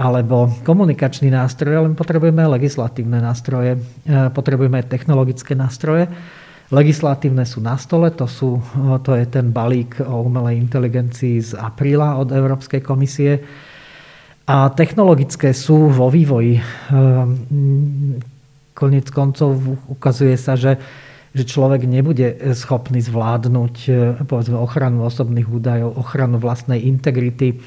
alebo 0.00 0.48
komunikačný 0.64 1.28
nástroj, 1.28 1.76
ale 1.76 1.88
my 1.92 1.96
potrebujeme 1.96 2.40
legislatívne 2.56 3.20
nástroje, 3.20 3.76
e, 3.76 4.32
potrebujeme 4.32 4.80
technologické 4.88 5.52
nástroje. 5.52 6.08
Legislatívne 6.72 7.44
sú 7.44 7.60
na 7.60 7.76
stole, 7.76 8.08
to, 8.16 8.24
sú, 8.24 8.56
to 9.04 9.12
je 9.12 9.28
ten 9.28 9.52
balík 9.52 10.00
o 10.00 10.24
umelej 10.24 10.56
inteligencii 10.56 11.36
z 11.44 11.50
apríla 11.52 12.16
od 12.16 12.32
Európskej 12.32 12.80
komisie. 12.80 13.44
A 14.48 14.72
technologické 14.72 15.52
sú 15.52 15.92
vo 15.92 16.08
vývoji. 16.08 16.56
Konec 18.72 19.06
koncov 19.12 19.52
ukazuje 19.92 20.40
sa, 20.40 20.56
že, 20.56 20.80
že 21.36 21.44
človek 21.44 21.84
nebude 21.84 22.56
schopný 22.56 23.04
zvládnuť 23.04 23.74
povedzme, 24.24 24.56
ochranu 24.56 25.04
osobných 25.04 25.52
údajov, 25.52 25.92
ochranu 26.00 26.40
vlastnej 26.40 26.88
integrity, 26.88 27.60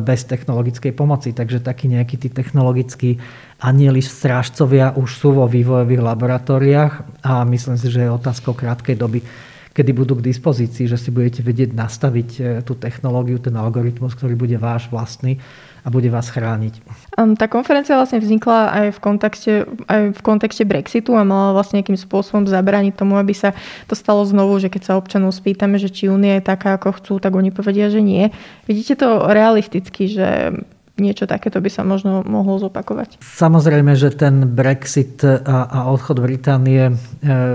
bez 0.00 0.24
technologickej 0.24 0.96
pomoci. 0.96 1.36
Takže 1.36 1.60
takí 1.60 1.84
nejakí 1.84 2.16
tí 2.16 2.32
technologickí 2.32 3.20
anieli 3.60 4.00
strážcovia 4.00 4.96
už 4.96 5.10
sú 5.12 5.36
vo 5.36 5.44
vývojových 5.44 6.00
laboratóriách 6.00 6.92
a 7.20 7.44
myslím 7.44 7.76
si, 7.76 7.92
že 7.92 8.08
je 8.08 8.10
otázkou 8.10 8.56
krátkej 8.56 8.96
doby, 8.96 9.20
kedy 9.76 9.90
budú 9.92 10.16
k 10.16 10.32
dispozícii, 10.32 10.88
že 10.88 10.96
si 10.96 11.12
budete 11.12 11.44
vedieť 11.44 11.76
nastaviť 11.76 12.28
e, 12.40 12.40
tú 12.64 12.72
technológiu, 12.72 13.36
ten 13.36 13.52
algoritmus, 13.52 14.16
ktorý 14.16 14.34
bude 14.34 14.56
váš 14.56 14.88
vlastný 14.88 15.36
a 15.84 15.88
bude 15.88 16.08
vás 16.12 16.28
chrániť. 16.28 16.84
Tá 17.36 17.46
konferencia 17.48 17.96
vlastne 17.96 18.20
vznikla 18.20 18.58
aj 18.70 18.86
v 18.96 18.98
kontexte, 19.00 19.52
aj 19.88 20.02
v 20.16 20.20
kontexte 20.20 20.64
Brexitu 20.68 21.16
a 21.16 21.24
mala 21.24 21.56
vlastne 21.56 21.80
nejakým 21.80 21.96
spôsobom 21.96 22.44
zabrániť 22.48 22.94
tomu, 22.96 23.16
aby 23.16 23.32
sa 23.32 23.56
to 23.88 23.96
stalo 23.96 24.24
znovu, 24.24 24.56
že 24.60 24.68
keď 24.68 24.82
sa 24.82 24.92
občanov 25.00 25.32
spýtame, 25.32 25.80
že 25.80 25.92
či 25.92 26.12
Únia 26.12 26.38
je 26.40 26.48
taká, 26.48 26.76
ako 26.76 27.00
chcú, 27.00 27.12
tak 27.18 27.32
oni 27.32 27.52
povedia, 27.52 27.88
že 27.88 28.04
nie. 28.04 28.28
Vidíte 28.68 29.00
to 29.00 29.28
realisticky, 29.30 30.08
že 30.10 30.54
niečo 31.00 31.24
takéto 31.24 31.58
by 31.64 31.70
sa 31.72 31.82
možno 31.82 32.20
mohlo 32.28 32.60
zopakovať? 32.60 33.24
Samozrejme, 33.24 33.96
že 33.96 34.12
ten 34.12 34.44
Brexit 34.44 35.24
a, 35.24 35.88
odchod 35.88 36.20
Británie 36.20 36.92
e, 36.92 36.94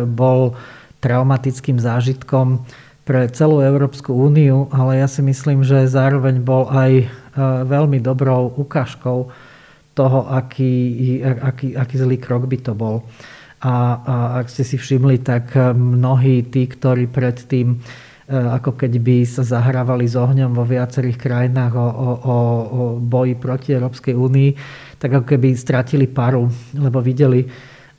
bol 0.09 0.57
traumatickým 0.99 1.77
zážitkom 1.77 2.65
pre 3.05 3.29
celú 3.29 3.61
Európsku 3.61 4.09
úniu, 4.17 4.65
ale 4.73 4.97
ja 4.97 5.05
si 5.05 5.21
myslím, 5.21 5.61
že 5.61 5.85
zároveň 5.85 6.41
bol 6.41 6.65
aj 6.73 7.05
veľmi 7.43 7.99
dobrou 7.99 8.55
ukážkou 8.55 9.19
toho, 9.95 10.19
aký, 10.27 11.19
aký, 11.23 11.75
aký 11.75 11.95
zlý 11.95 12.17
krok 12.19 12.47
by 12.47 12.57
to 12.59 12.73
bol. 12.75 13.03
A, 13.63 13.71
a 14.03 14.15
ak 14.43 14.51
ste 14.51 14.67
si 14.67 14.75
všimli, 14.75 15.23
tak 15.23 15.55
mnohí 15.75 16.47
tí, 16.51 16.67
ktorí 16.67 17.07
predtým 17.07 17.79
ako 18.25 18.73
keď 18.73 18.91
by 19.05 19.17
sa 19.21 19.45
zahrávali 19.45 20.09
s 20.09 20.17
ohňom 20.17 20.57
vo 20.57 20.65
viacerých 20.65 21.17
krajinách 21.21 21.77
o, 21.77 21.87
o, 21.93 22.11
o 22.25 22.37
boji 22.97 23.37
proti 23.37 23.77
Európskej 23.77 24.17
únii, 24.17 24.49
tak 24.97 25.21
ako 25.21 25.25
keby 25.29 25.53
stratili 25.53 26.09
paru, 26.09 26.49
lebo 26.73 27.05
videli, 27.05 27.45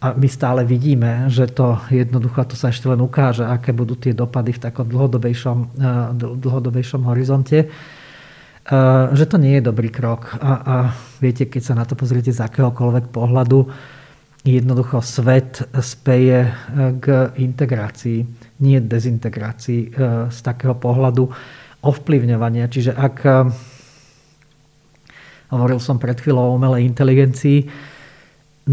a 0.03 0.12
my 0.12 0.29
stále 0.29 0.66
vidíme, 0.66 1.31
že 1.31 1.46
to 1.49 1.79
jednoducho, 1.88 2.42
to 2.42 2.59
sa 2.59 2.75
ešte 2.75 2.90
len 2.90 3.01
ukáže, 3.01 3.46
aké 3.46 3.70
budú 3.70 3.94
tie 3.94 4.12
dopady 4.12 4.59
v 4.59 4.62
takom 4.66 4.90
dlhodobejšom, 4.90 5.79
dlhodobejšom 6.42 7.07
horizonte 7.07 7.70
že 9.15 9.25
to 9.31 9.39
nie 9.39 9.59
je 9.59 9.69
dobrý 9.69 9.95
krok. 9.95 10.35
A, 10.43 10.53
a 10.59 10.77
viete, 11.23 11.47
keď 11.47 11.63
sa 11.63 11.75
na 11.79 11.87
to 11.87 11.95
pozriete 11.95 12.35
z 12.35 12.43
akéhokoľvek 12.43 13.15
pohľadu, 13.15 13.71
jednoducho 14.47 15.03
svet 15.03 15.63
speje 15.83 16.47
e, 16.47 16.51
k 17.03 17.35
integrácii, 17.35 18.19
nie 18.63 18.79
dezintegrácii 18.79 19.81
e, 19.83 19.89
z 20.31 20.39
takého 20.43 20.79
pohľadu 20.79 21.27
ovplyvňovania. 21.87 22.67
Čiže 22.67 22.95
ak 22.95 23.17
hovoril 25.55 25.79
som 25.79 26.03
pred 26.03 26.19
chvíľou 26.19 26.51
o 26.51 26.57
umelej 26.59 26.83
inteligencii, 26.91 27.59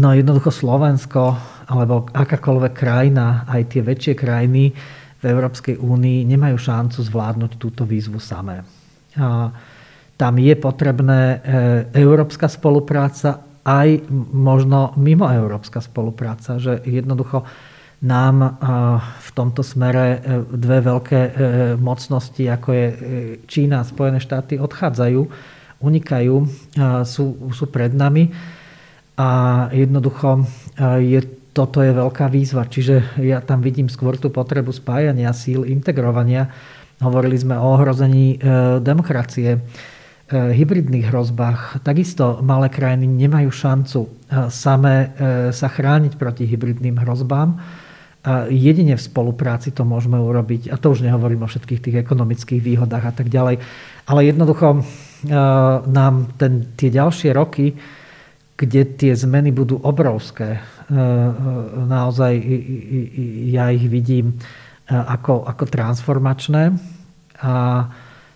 no 0.02 0.10
jednoducho 0.10 0.50
Slovensko 0.50 1.38
alebo 1.70 2.10
akákoľvek 2.10 2.74
krajina, 2.74 3.46
aj 3.46 3.62
tie 3.70 3.82
väčšie 3.86 4.14
krajiny 4.18 4.74
v 5.22 5.24
Európskej 5.24 5.78
únii 5.78 6.26
nemajú 6.26 6.58
šancu 6.58 6.98
zvládnuť 7.06 7.52
túto 7.56 7.86
výzvu 7.86 8.18
samé. 8.18 8.66
A 9.14 9.54
tam 10.14 10.38
je 10.38 10.54
potrebné 10.54 11.20
e, 11.22 11.36
európska 11.98 12.46
spolupráca, 12.46 13.42
aj 13.64 14.06
možno 14.30 14.94
mimo 15.00 15.26
európska 15.26 15.82
spolupráca, 15.82 16.60
že 16.62 16.84
jednoducho 16.86 17.42
nám 18.04 18.36
e, 18.38 18.48
v 19.18 19.30
tomto 19.34 19.66
smere 19.66 20.06
e, 20.06 20.18
dve 20.54 20.78
veľké 20.86 21.20
mocnosti, 21.82 22.44
ako 22.46 22.68
je 22.70 22.86
Čína 23.50 23.82
a 23.82 23.88
Spojené 23.88 24.22
štáty, 24.22 24.54
odchádzajú, 24.62 25.20
unikajú, 25.84 26.36
sú, 27.04 27.24
sú 27.52 27.64
pred 27.68 27.92
nami 27.92 28.32
a 29.20 29.28
jednoducho 29.68 30.48
je, 30.80 31.20
toto 31.52 31.84
je 31.84 31.92
veľká 31.92 32.32
výzva. 32.32 32.64
Čiže 32.64 33.20
ja 33.20 33.44
tam 33.44 33.60
vidím 33.60 33.92
skôr 33.92 34.16
tú 34.16 34.32
potrebu 34.32 34.72
spájania 34.72 35.28
síl, 35.36 35.68
integrovania. 35.68 36.48
Hovorili 37.04 37.36
sme 37.36 37.60
o 37.60 37.76
ohrození 37.76 38.40
demokracie 38.80 39.60
hybridných 40.34 41.08
hrozbách. 41.08 41.80
Takisto 41.86 42.42
malé 42.42 42.68
krajiny 42.68 43.06
nemajú 43.06 43.50
šancu 43.54 44.00
e, 44.04 44.08
samé 44.50 44.94
e, 44.94 45.08
sa 45.54 45.68
chrániť 45.70 46.18
proti 46.18 46.44
hybridným 46.44 46.98
hrozbám. 46.98 47.56
Jedine 48.48 48.96
v 48.96 49.04
spolupráci 49.04 49.68
to 49.76 49.84
môžeme 49.84 50.16
urobiť. 50.16 50.72
A 50.72 50.80
to 50.80 50.96
už 50.96 51.04
nehovorím 51.04 51.44
o 51.44 51.50
všetkých 51.50 51.84
tých 51.84 51.96
ekonomických 52.08 52.56
výhodách 52.64 53.04
a 53.04 53.12
tak 53.12 53.28
ďalej. 53.28 53.60
Ale 54.08 54.20
jednoducho 54.24 54.80
nám 55.84 56.14
ten, 56.40 56.72
tie 56.72 56.88
ďalšie 56.88 57.36
roky, 57.36 57.76
kde 58.56 58.96
tie 58.96 59.12
zmeny 59.12 59.52
budú 59.52 59.76
obrovské, 59.76 60.56
naozaj 61.84 62.32
ja 63.52 63.68
ich 63.68 63.84
vidím 63.92 64.40
ako, 64.88 65.44
ako 65.44 65.64
transformačné. 65.68 66.72
A 67.44 67.52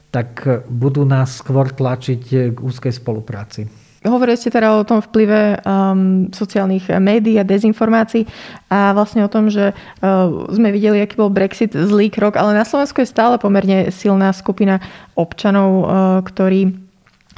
tak 0.09 0.45
budú 0.69 1.05
nás 1.05 1.41
skôr 1.41 1.69
tlačiť 1.69 2.23
k 2.53 2.59
úzkej 2.59 2.93
spolupráci. 2.97 3.69
Hovorili 3.99 4.39
ste 4.39 4.55
teda 4.55 4.79
o 4.79 4.87
tom 4.87 5.03
vplyve 5.03 5.59
um, 5.67 6.31
sociálnych 6.31 6.87
médií 7.03 7.35
a 7.35 7.43
dezinformácií 7.43 8.31
a 8.71 8.95
vlastne 8.95 9.27
o 9.27 9.33
tom, 9.33 9.51
že 9.51 9.75
uh, 9.75 10.47
sme 10.55 10.71
videli, 10.71 11.03
aký 11.03 11.19
bol 11.19 11.35
Brexit 11.35 11.75
zlý 11.75 12.07
krok, 12.07 12.39
ale 12.39 12.55
na 12.55 12.63
Slovensku 12.63 13.03
je 13.03 13.11
stále 13.11 13.43
pomerne 13.43 13.91
silná 13.91 14.31
skupina 14.31 14.79
občanov, 15.19 15.71
uh, 15.83 15.87
ktorí 16.23 16.79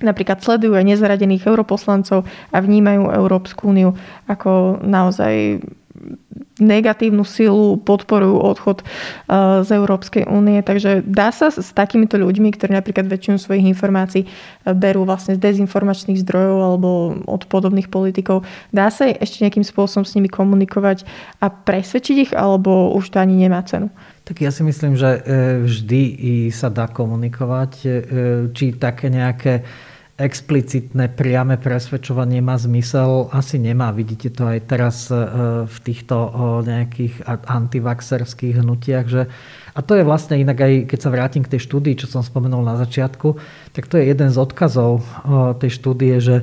napríklad 0.04 0.44
sledujú 0.44 0.76
aj 0.76 0.84
nezaradených 0.84 1.48
europoslancov 1.48 2.28
a 2.52 2.56
vnímajú 2.60 3.08
Európsku 3.08 3.72
úniu 3.72 3.96
ako 4.28 4.84
naozaj 4.84 5.64
negatívnu 6.60 7.24
silu, 7.24 7.80
podporujú 7.80 8.36
odchod 8.40 8.78
uh, 8.84 9.64
z 9.66 9.70
Európskej 9.74 10.28
únie. 10.28 10.60
Takže 10.60 11.02
dá 11.04 11.32
sa 11.32 11.50
s 11.50 11.72
takýmito 11.74 12.20
ľuďmi, 12.20 12.52
ktorí 12.54 12.76
napríklad 12.76 13.08
väčšinu 13.08 13.40
svojich 13.40 13.66
informácií 13.66 14.28
uh, 14.28 14.76
berú 14.76 15.08
vlastne 15.08 15.34
z 15.36 15.42
dezinformačných 15.42 16.20
zdrojov 16.20 16.58
alebo 16.60 16.88
od 17.26 17.42
podobných 17.48 17.88
politikov, 17.90 18.46
dá 18.70 18.92
sa 18.92 19.08
ešte 19.08 19.42
nejakým 19.44 19.66
spôsobom 19.66 20.06
s 20.06 20.14
nimi 20.14 20.30
komunikovať 20.30 21.04
a 21.40 21.50
presvedčiť 21.50 22.16
ich, 22.28 22.32
alebo 22.36 22.92
už 22.94 23.12
to 23.12 23.18
ani 23.18 23.34
nemá 23.46 23.64
cenu? 23.66 23.90
Tak 24.24 24.46
ja 24.46 24.54
si 24.54 24.62
myslím, 24.62 24.94
že 24.94 25.10
e, 25.10 25.20
vždy 25.66 26.02
sa 26.54 26.70
dá 26.70 26.86
komunikovať, 26.86 27.72
e, 27.82 27.88
či 28.54 28.78
také 28.78 29.10
nejaké 29.10 29.66
explicitné, 30.20 31.08
priame 31.16 31.56
presvedčovanie 31.56 32.44
má 32.44 32.60
zmysel? 32.60 33.32
Asi 33.32 33.56
nemá. 33.56 33.88
Vidíte 33.96 34.28
to 34.28 34.44
aj 34.44 34.58
teraz 34.68 35.08
e, 35.08 35.16
v 35.64 35.76
týchto 35.80 36.14
nejakých 36.60 37.24
antivaxerských 37.26 38.60
hnutiach. 38.60 39.06
Že... 39.08 39.22
A 39.72 39.80
to 39.80 39.96
je 39.96 40.04
vlastne 40.04 40.36
inak 40.36 40.60
aj, 40.60 40.72
keď 40.92 40.98
sa 41.00 41.08
vrátim 41.08 41.40
k 41.40 41.56
tej 41.56 41.64
štúdii, 41.64 41.96
čo 41.96 42.06
som 42.06 42.20
spomenul 42.20 42.60
na 42.60 42.76
začiatku, 42.76 43.40
tak 43.72 43.88
to 43.88 43.96
je 43.96 44.12
jeden 44.12 44.28
z 44.28 44.36
odkazov 44.36 45.00
tej 45.56 45.70
štúdie, 45.72 46.20
že 46.20 46.36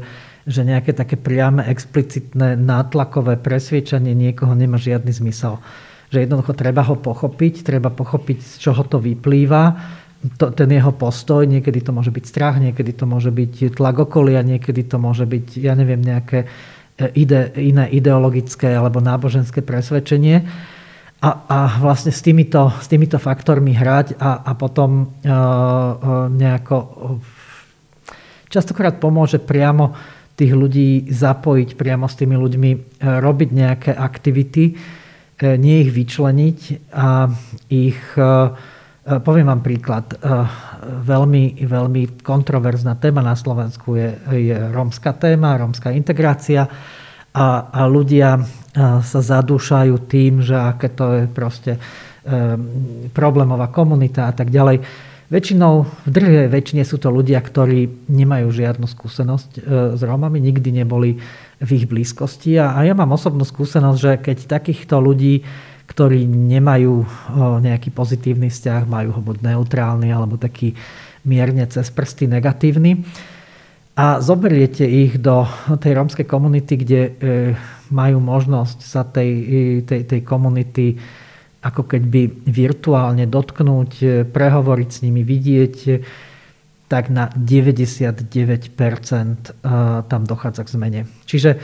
že 0.48 0.63
nejaké 0.63 0.96
také 0.96 1.20
priame, 1.20 1.68
explicitné, 1.68 2.56
nátlakové 2.56 3.36
presviečanie 3.36 4.16
niekoho 4.16 4.56
nemá 4.56 4.80
žiadny 4.80 5.12
zmysel. 5.12 5.60
Že 6.08 6.24
jednoducho 6.24 6.56
treba 6.56 6.88
ho 6.88 6.96
pochopiť, 6.96 7.68
treba 7.68 7.92
pochopiť, 7.92 8.56
z 8.56 8.56
čoho 8.63 8.88
to 8.88 9.04
vyplýva, 9.04 9.76
to, 10.38 10.51
ten 10.51 10.69
jeho 10.71 10.91
postoj, 10.93 11.45
niekedy 11.45 11.82
to 11.82 11.91
môže 11.93 12.10
byť 12.10 12.25
strach, 12.25 12.56
niekedy 12.58 12.93
to 12.93 13.06
môže 13.06 13.30
byť 13.30 13.77
tlak 13.77 13.97
okolia, 14.10 14.41
niekedy 14.41 14.86
to 14.86 14.97
môže 14.97 15.30
byť, 15.30 15.62
ja 15.62 15.77
neviem, 15.77 16.01
nejaké 16.01 16.45
e, 16.45 16.47
ide, 17.13 17.53
iné 17.58 17.86
ideologické 17.93 18.73
alebo 18.73 18.97
náboženské 19.03 19.62
presvedčenie. 19.62 20.43
A, 21.17 21.30
a 21.49 21.60
vlastne 21.82 22.13
s 22.13 22.21
týmito, 22.21 22.69
s 22.77 22.86
týmito 22.86 23.17
faktormi 23.17 23.73
hrať 23.73 24.21
a, 24.21 24.45
a 24.45 24.51
potom 24.53 25.01
uh, 25.01 25.10
uh, 25.25 26.30
nejako 26.30 26.77
častokrát 28.53 29.01
pomôže 29.01 29.41
priamo 29.41 29.97
tých 30.38 30.53
ľudí 30.53 31.10
zapojiť 31.10 31.73
priamo 31.73 32.06
s 32.06 32.15
tými 32.15 32.38
ľuďmi, 32.38 32.71
e, 32.71 32.77
robiť 33.01 33.49
nejaké 33.49 33.91
aktivity, 33.97 34.63
e, 34.69 34.73
nie 35.58 35.82
ich 35.82 35.91
vyčleniť 35.91 36.60
a 36.93 37.34
ich... 37.73 37.99
E, 38.15 38.75
poviem 39.24 39.48
vám 39.48 39.62
príklad. 39.63 40.06
Veľmi, 40.84 41.63
veľmi 41.63 42.22
kontroverzná 42.22 43.00
téma 43.00 43.24
na 43.24 43.36
Slovensku 43.39 43.96
je, 43.96 44.10
je 44.36 44.56
rómska 44.72 45.15
téma, 45.15 45.58
rómska 45.58 45.96
integrácia 45.96 46.67
a, 47.32 47.48
a 47.72 47.82
ľudia 47.88 48.43
sa 49.02 49.20
zadúšajú 49.24 49.96
tým, 50.06 50.43
že 50.43 50.54
aké 50.54 50.91
to 50.91 51.06
je 51.17 51.24
proste 51.32 51.80
problémová 53.15 53.72
komunita 53.72 54.28
a 54.28 54.34
tak 54.36 54.52
ďalej. 54.52 54.84
Väčšinou, 55.28 55.84
v 56.08 56.10
drvej 56.12 56.48
väčšine 56.48 56.88
sú 56.88 57.04
to 57.04 57.12
ľudia, 57.12 57.43
ktorí 57.43 58.08
nemajú 58.08 58.48
žiadnu 58.48 58.88
skúsenosť 58.88 59.50
e, 59.60 59.62
s 60.00 60.00
Rómami, 60.00 60.39
nikdy 60.39 60.72
neboli 60.72 61.20
v 61.60 61.70
ich 61.76 61.84
blízkosti. 61.84 62.56
A, 62.56 62.80
ja 62.88 62.96
mám 62.96 63.12
osobnú 63.12 63.43
skúsenosť, 63.43 64.00
že 64.00 64.12
keď 64.24 64.38
takýchto 64.48 65.04
ľudí, 65.04 65.43
ktorí 65.88 66.28
nemajú 66.28 67.08
nejaký 67.63 67.89
pozitívny 67.95 68.52
vzťah, 68.52 68.86
majú 68.86 69.15
ho 69.15 69.21
buď 69.23 69.56
neutrálny 69.56 70.12
alebo 70.12 70.36
taký 70.36 70.76
mierne 71.23 71.63
cez 71.67 71.88
prsty 71.89 72.28
negatívny, 72.28 73.08
a 73.97 74.21
zoberiete 74.21 74.86
ich 74.86 75.17
do 75.17 75.41
tej 75.82 75.97
rómskej 75.97 76.30
komunity, 76.30 76.78
kde 76.78 77.02
e, 77.02 77.12
majú 77.89 78.21
možnosť 78.21 78.78
sa 78.86 79.02
tej, 79.02 79.32
tej, 79.89 80.06
tej 80.06 80.21
komunity 80.21 81.02
ako 81.65 81.89
keby 81.89 82.45
virtuálne 82.45 83.26
dotknúť, 83.26 83.91
e, 84.00 84.06
prehovoriť 84.30 84.89
s 84.93 85.02
nimi, 85.02 85.26
vidieť, 85.26 85.76
e, 85.89 85.93
tak 86.86 87.10
na 87.10 87.34
99% 87.34 88.30
e, 88.30 89.52
tam 90.06 90.21
dochádza 90.23 90.62
k 90.63 90.73
zmene. 90.78 91.02
Čiže, 91.28 91.60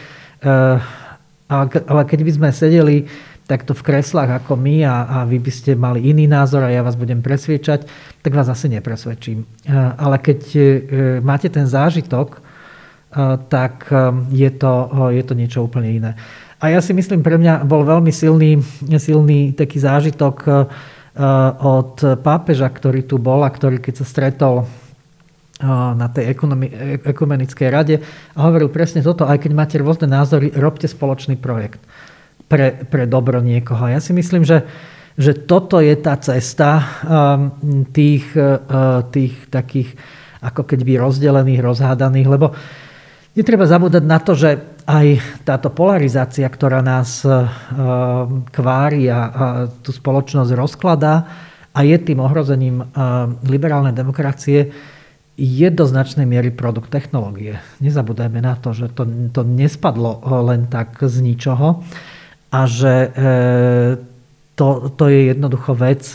ale 1.47 2.01
keď 2.03 2.19
by 2.19 2.31
sme 2.35 2.49
sedeli 2.51 3.07
takto 3.43 3.75
v 3.75 3.83
kreslách 3.83 4.43
ako 4.43 4.55
my 4.55 4.87
a, 4.87 4.95
a 5.03 5.17
vy 5.27 5.37
by 5.39 5.51
ste 5.51 5.71
mali 5.75 6.07
iný 6.07 6.31
názor 6.31 6.63
a 6.63 6.71
ja 6.71 6.79
vás 6.79 6.95
budem 6.95 7.19
presviečať, 7.19 7.85
tak 8.23 8.31
vás 8.31 8.47
asi 8.47 8.71
nepresvedčím. 8.71 9.43
Ale 9.99 10.15
keď 10.23 10.39
máte 11.19 11.51
ten 11.51 11.67
zážitok, 11.67 12.39
tak 13.51 13.91
je 14.31 14.49
to, 14.55 14.73
je 15.11 15.23
to 15.27 15.33
niečo 15.35 15.59
úplne 15.59 15.89
iné. 15.91 16.11
A 16.63 16.71
ja 16.71 16.79
si 16.79 16.95
myslím, 16.95 17.19
pre 17.19 17.35
mňa 17.35 17.67
bol 17.67 17.83
veľmi 17.83 18.09
silný, 18.15 18.63
silný 18.95 19.51
taký 19.51 19.83
zážitok 19.83 20.47
od 21.59 21.93
pápeža, 22.23 22.71
ktorý 22.71 23.03
tu 23.03 23.19
bol 23.19 23.43
a 23.43 23.51
ktorý 23.51 23.83
keď 23.83 24.01
sa 24.01 24.05
stretol 24.07 24.63
na 25.99 26.07
tej 26.09 26.33
ekumenickej 27.03 27.67
rade 27.69 27.95
a 28.33 28.39
hovoril 28.47 28.71
presne 28.71 29.03
toto, 29.03 29.27
aj 29.27 29.43
keď 29.43 29.51
máte 29.51 29.75
rôzne 29.77 30.07
názory, 30.07 30.49
robte 30.55 30.87
spoločný 30.87 31.35
projekt 31.35 31.83
pre, 32.53 32.85
pre 32.85 33.03
dobro 33.09 33.41
niekoho. 33.41 33.89
Ja 33.89 33.97
si 33.97 34.13
myslím, 34.13 34.45
že, 34.45 34.61
že 35.17 35.33
toto 35.33 35.81
je 35.81 35.97
tá 35.97 36.13
cesta 36.21 36.69
eh, 36.77 36.85
tých, 37.89 38.29
tých 39.09 39.33
takých 39.49 39.89
ako 40.43 40.67
keby 40.67 40.99
rozdelených, 40.99 41.63
rozhádaných, 41.63 42.27
lebo 42.27 42.51
netreba 43.33 43.65
zabúdať 43.65 44.03
na 44.03 44.19
to, 44.19 44.35
že 44.35 44.59
aj 44.83 45.07
táto 45.47 45.71
polarizácia, 45.71 46.43
ktorá 46.43 46.83
nás 46.83 47.23
e, 47.23 47.31
kvári 48.51 49.07
a 49.07 49.19
tú 49.79 49.95
spoločnosť 49.95 50.51
rozkladá 50.51 51.23
a 51.71 51.79
je 51.87 51.95
tým 51.95 52.19
ohrozením 52.19 52.83
e, 52.83 52.85
liberálnej 53.47 53.95
demokracie, 53.95 54.75
je 55.33 55.67
do 55.73 55.87
značnej 55.87 56.29
miery 56.29 56.53
produkt 56.53 56.93
technológie. 56.93 57.57
Nezabúdajme 57.81 58.37
na 58.43 58.53
to, 58.53 58.75
že 58.75 58.93
to, 58.93 59.07
to 59.33 59.41
nespadlo 59.41 60.21
len 60.45 60.69
tak 60.69 61.01
z 61.01 61.25
ničoho 61.25 61.81
a 62.53 62.69
že 62.69 62.93
e, 62.93 63.09
to, 64.53 64.93
to 64.93 65.09
je 65.09 65.33
jednoducho 65.33 65.73
vec, 65.73 66.05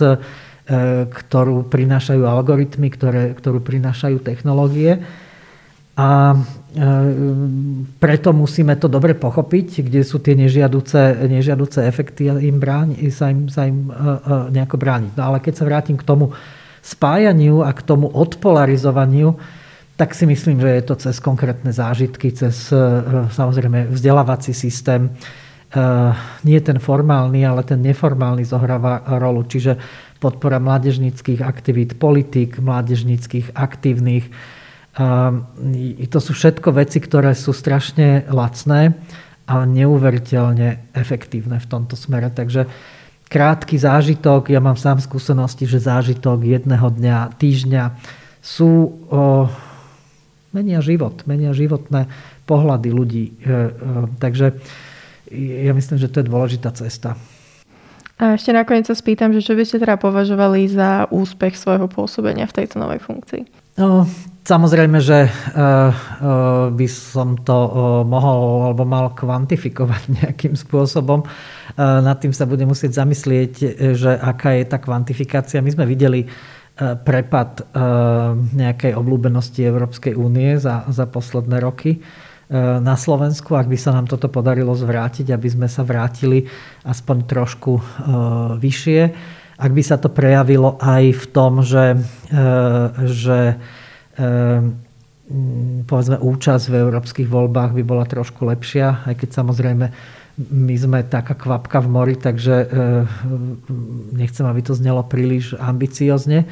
ktorú 1.10 1.64
prinášajú 1.66 2.22
algoritmy, 2.28 2.92
ktoré, 2.92 3.32
ktorú 3.34 3.64
prinášajú 3.64 4.20
technológie 4.20 5.00
a 5.98 6.30
e, 6.30 6.38
preto 7.98 8.30
musíme 8.30 8.78
to 8.78 8.86
dobre 8.86 9.18
pochopiť, 9.18 9.82
kde 9.82 10.06
sú 10.06 10.22
tie 10.22 10.38
nežiaduce, 10.38 11.26
nežiaduce 11.26 11.82
efekty 11.82 12.30
a 12.30 12.38
im 12.38 12.62
bráni, 12.62 13.02
sa 13.10 13.34
im, 13.34 13.50
sa 13.50 13.66
im 13.66 13.90
e, 13.90 13.92
e, 13.92 14.34
nejako 14.54 14.78
brániť. 14.78 15.12
No 15.18 15.34
ale 15.34 15.42
keď 15.42 15.58
sa 15.58 15.66
vrátim 15.66 15.98
k 15.98 16.06
tomu 16.06 16.30
spájaniu 16.86 17.66
a 17.66 17.74
k 17.74 17.82
tomu 17.82 18.06
odpolarizovaniu, 18.14 19.34
tak 19.98 20.14
si 20.14 20.30
myslím, 20.30 20.62
že 20.62 20.70
je 20.78 20.82
to 20.86 20.94
cez 20.94 21.18
konkrétne 21.18 21.74
zážitky, 21.74 22.30
cez 22.30 22.70
samozrejme 23.34 23.90
vzdelávací 23.90 24.54
systém. 24.54 25.10
Nie 26.44 26.60
ten 26.64 26.78
formálny, 26.80 27.44
ale 27.44 27.60
ten 27.60 27.84
neformálny 27.84 28.46
zohráva 28.48 29.04
rolu. 29.20 29.44
Čiže 29.44 29.76
podpora 30.16 30.56
mládežnických 30.56 31.44
aktivít, 31.44 32.00
politik, 32.00 32.56
mládežnických 32.56 33.52
aktívnych, 33.52 34.32
a 34.98 35.30
to 36.10 36.18
sú 36.18 36.34
všetko 36.34 36.74
veci, 36.74 36.98
ktoré 36.98 37.30
sú 37.30 37.54
strašne 37.54 38.26
lacné 38.34 38.98
a 39.46 39.62
neuveriteľne 39.62 40.90
efektívne 40.90 41.62
v 41.62 41.70
tomto 41.70 41.94
smere. 41.94 42.34
Takže 42.34 42.66
krátky 43.30 43.78
zážitok, 43.78 44.50
ja 44.50 44.58
mám 44.58 44.74
sám 44.74 44.98
skúsenosti, 44.98 45.70
že 45.70 45.78
zážitok 45.78 46.42
jedného 46.42 46.90
dňa, 46.90 47.38
týždňa 47.38 47.84
sú 48.42 48.90
o, 49.06 49.46
menia 50.50 50.82
život, 50.82 51.22
menia 51.30 51.54
životné 51.54 52.10
pohľady 52.48 52.88
ľudí. 52.90 53.24
E, 53.28 53.32
e, 53.38 53.70
takže 54.18 54.58
ja 55.32 55.72
myslím, 55.76 55.96
že 56.00 56.08
to 56.08 56.20
je 56.20 56.30
dôležitá 56.30 56.72
cesta. 56.74 57.14
A 58.18 58.34
ešte 58.34 58.50
nakoniec 58.50 58.82
sa 58.88 58.98
spýtam, 58.98 59.30
že 59.30 59.46
čo 59.46 59.54
by 59.54 59.62
ste 59.62 59.78
teda 59.78 59.94
považovali 59.94 60.66
za 60.66 61.06
úspech 61.14 61.54
svojho 61.54 61.86
pôsobenia 61.86 62.50
v 62.50 62.56
tejto 62.62 62.82
novej 62.82 62.98
funkcii? 62.98 63.42
No, 63.78 64.10
Samozrejme, 64.48 64.96
že 65.04 65.28
eh, 65.28 65.28
eh, 65.28 65.92
by 66.72 66.86
som 66.88 67.36
to 67.44 67.52
eh, 67.52 67.72
mohol 68.08 68.72
alebo 68.72 68.88
mal 68.88 69.12
kvantifikovať 69.12 70.02
nejakým 70.24 70.56
spôsobom. 70.56 71.28
Nad 71.78 72.18
tým 72.18 72.34
sa 72.34 72.42
bude 72.42 72.66
musieť 72.66 72.98
zamyslieť, 72.98 73.52
že 73.94 74.10
aká 74.18 74.50
je 74.58 74.66
tá 74.66 74.82
kvantifikácia. 74.82 75.62
My 75.62 75.70
sme 75.70 75.86
videli 75.86 76.26
prepad 76.74 77.70
nejakej 78.50 78.98
obľúbenosti 78.98 79.62
Európskej 79.62 80.18
únie 80.18 80.58
za, 80.58 80.90
za 80.90 81.06
posledné 81.06 81.62
roky 81.62 82.02
na 82.56 82.96
Slovensku. 82.96 83.52
Ak 83.52 83.68
by 83.68 83.76
sa 83.76 83.92
nám 83.92 84.08
toto 84.08 84.32
podarilo 84.32 84.72
zvrátiť, 84.72 85.32
aby 85.36 85.48
sme 85.52 85.68
sa 85.68 85.84
vrátili 85.84 86.48
aspoň 86.80 87.16
trošku 87.28 87.76
vyššie. 88.56 89.00
Ak 89.58 89.70
by 89.74 89.82
sa 89.84 90.00
to 90.00 90.08
prejavilo 90.08 90.80
aj 90.80 91.04
v 91.12 91.24
tom, 91.28 91.60
že, 91.60 92.00
že 93.04 93.60
Ehm, 94.18 94.82
povedzme 95.84 96.18
účasť 96.18 96.72
v 96.72 96.78
európskych 96.88 97.28
voľbách 97.28 97.76
by 97.76 97.82
bola 97.84 98.08
trošku 98.08 98.48
lepšia, 98.48 99.04
aj 99.04 99.14
keď 99.20 99.28
samozrejme 99.36 99.86
my 100.40 100.74
sme 100.78 101.04
taká 101.04 101.36
kvapka 101.36 101.84
v 101.84 101.88
mori, 101.92 102.16
takže 102.16 102.64
nechcem, 104.16 104.46
aby 104.48 104.60
to 104.64 104.72
znelo 104.72 105.04
príliš 105.04 105.52
ambiciozne. 105.60 106.48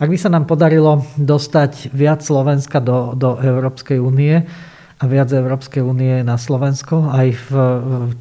Ak 0.00 0.08
by 0.08 0.16
sa 0.16 0.32
nám 0.32 0.48
podarilo 0.48 1.04
dostať 1.20 1.92
viac 1.92 2.24
Slovenska 2.24 2.80
do, 2.80 3.12
do 3.12 3.36
Európskej 3.36 4.00
únie 4.00 4.48
a 4.94 5.04
viac 5.10 5.28
Európskej 5.34 5.82
únie 5.82 6.22
na 6.22 6.38
Slovensko, 6.38 7.10
aj 7.10 7.28
v, 7.34 7.50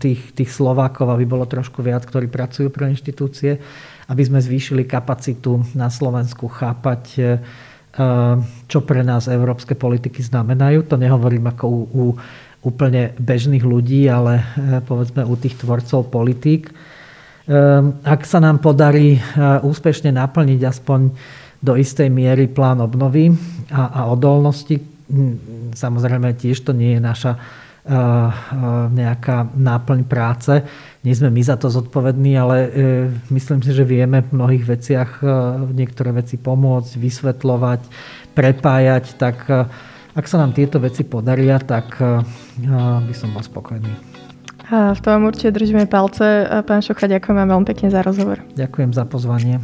tých, 0.01 0.33
tých 0.33 0.49
Slovákov, 0.49 1.13
aby 1.13 1.23
bolo 1.23 1.45
trošku 1.45 1.85
viac, 1.85 2.01
ktorí 2.05 2.27
pracujú 2.27 2.73
pre 2.73 2.89
inštitúcie, 2.89 3.61
aby 4.09 4.21
sme 4.25 4.41
zvýšili 4.41 4.83
kapacitu 4.89 5.61
na 5.77 5.93
Slovensku 5.93 6.49
chápať 6.49 7.03
čo 8.65 8.79
pre 8.81 9.05
nás 9.05 9.29
európske 9.29 9.77
politiky 9.77 10.25
znamenajú. 10.25 10.89
To 10.89 10.97
nehovorím 10.97 11.53
ako 11.53 11.65
u, 11.69 11.81
u 11.93 12.05
úplne 12.63 13.13
bežných 13.19 13.61
ľudí, 13.61 14.07
ale 14.07 14.39
e, 14.39 14.43
povedzme 14.81 15.27
u 15.27 15.35
tých 15.35 15.59
tvorcov 15.59 16.09
politík. 16.09 16.71
E, 16.71 16.73
ak 18.01 18.23
sa 18.23 18.39
nám 18.39 18.63
podarí 18.63 19.19
e, 19.19 19.21
úspešne 19.61 20.15
naplniť 20.15 20.61
aspoň 20.63 20.99
do 21.59 21.75
istej 21.75 22.07
miery 22.09 22.49
plán 22.49 22.79
obnovy 22.81 23.35
a, 23.69 23.91
a 23.93 24.01
odolnosti, 24.09 24.79
Samozrejme, 25.75 26.35
tiež 26.37 26.63
to 26.63 26.71
nie 26.71 26.95
je 26.95 27.01
naša 27.03 27.33
nejaká 28.93 29.51
náplň 29.59 30.07
práce. 30.07 30.63
Nie 31.03 31.15
sme 31.19 31.27
my 31.27 31.43
za 31.43 31.59
to 31.59 31.67
zodpovední, 31.67 32.31
ale 32.39 32.71
myslím 33.27 33.59
si, 33.59 33.75
že 33.75 33.83
vieme 33.83 34.23
v 34.23 34.31
mnohých 34.31 34.63
veciach 34.63 35.19
niektoré 35.75 36.15
veci 36.15 36.39
pomôcť, 36.39 36.95
vysvetľovať, 36.95 37.81
prepájať, 38.31 39.05
tak 39.19 39.43
ak 40.15 40.25
sa 40.31 40.39
nám 40.39 40.55
tieto 40.55 40.79
veci 40.79 41.03
podaria, 41.03 41.59
tak 41.59 41.99
by 43.03 43.11
som 43.11 43.35
bol 43.35 43.43
spokojný. 43.43 43.91
A 44.71 44.95
v 44.95 45.01
tom 45.03 45.27
určite 45.27 45.51
držíme 45.51 45.83
palce. 45.91 46.47
Pán 46.63 46.79
Šocha, 46.79 47.11
ďakujem 47.11 47.35
vám 47.35 47.51
veľmi 47.51 47.67
pekne 47.67 47.91
za 47.91 47.99
rozhovor. 47.99 48.39
Ďakujem 48.55 48.95
za 48.95 49.03
pozvanie. 49.03 49.59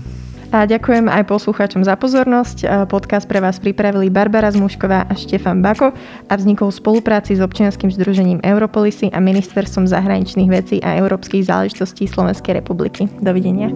A 0.50 0.66
ďakujem 0.66 1.06
aj 1.06 1.30
poslucháčom 1.30 1.86
za 1.86 1.94
pozornosť. 1.94 2.90
Podcast 2.90 3.30
pre 3.30 3.38
vás 3.38 3.62
pripravili 3.62 4.10
Barbara 4.10 4.50
Zmušková 4.50 5.06
a 5.06 5.14
Štefan 5.14 5.62
Bako 5.62 5.94
a 6.26 6.34
vznikol 6.34 6.74
v 6.74 6.80
spolupráci 6.82 7.38
s 7.38 7.42
občianským 7.46 7.94
združením 7.94 8.42
Europolisy 8.42 9.14
a 9.14 9.22
Ministerstvom 9.22 9.86
zahraničných 9.86 10.50
vecí 10.50 10.82
a 10.82 10.98
európskych 10.98 11.46
záležitostí 11.46 12.10
Slovenskej 12.10 12.66
republiky. 12.66 13.06
Dovidenia. 13.22 13.70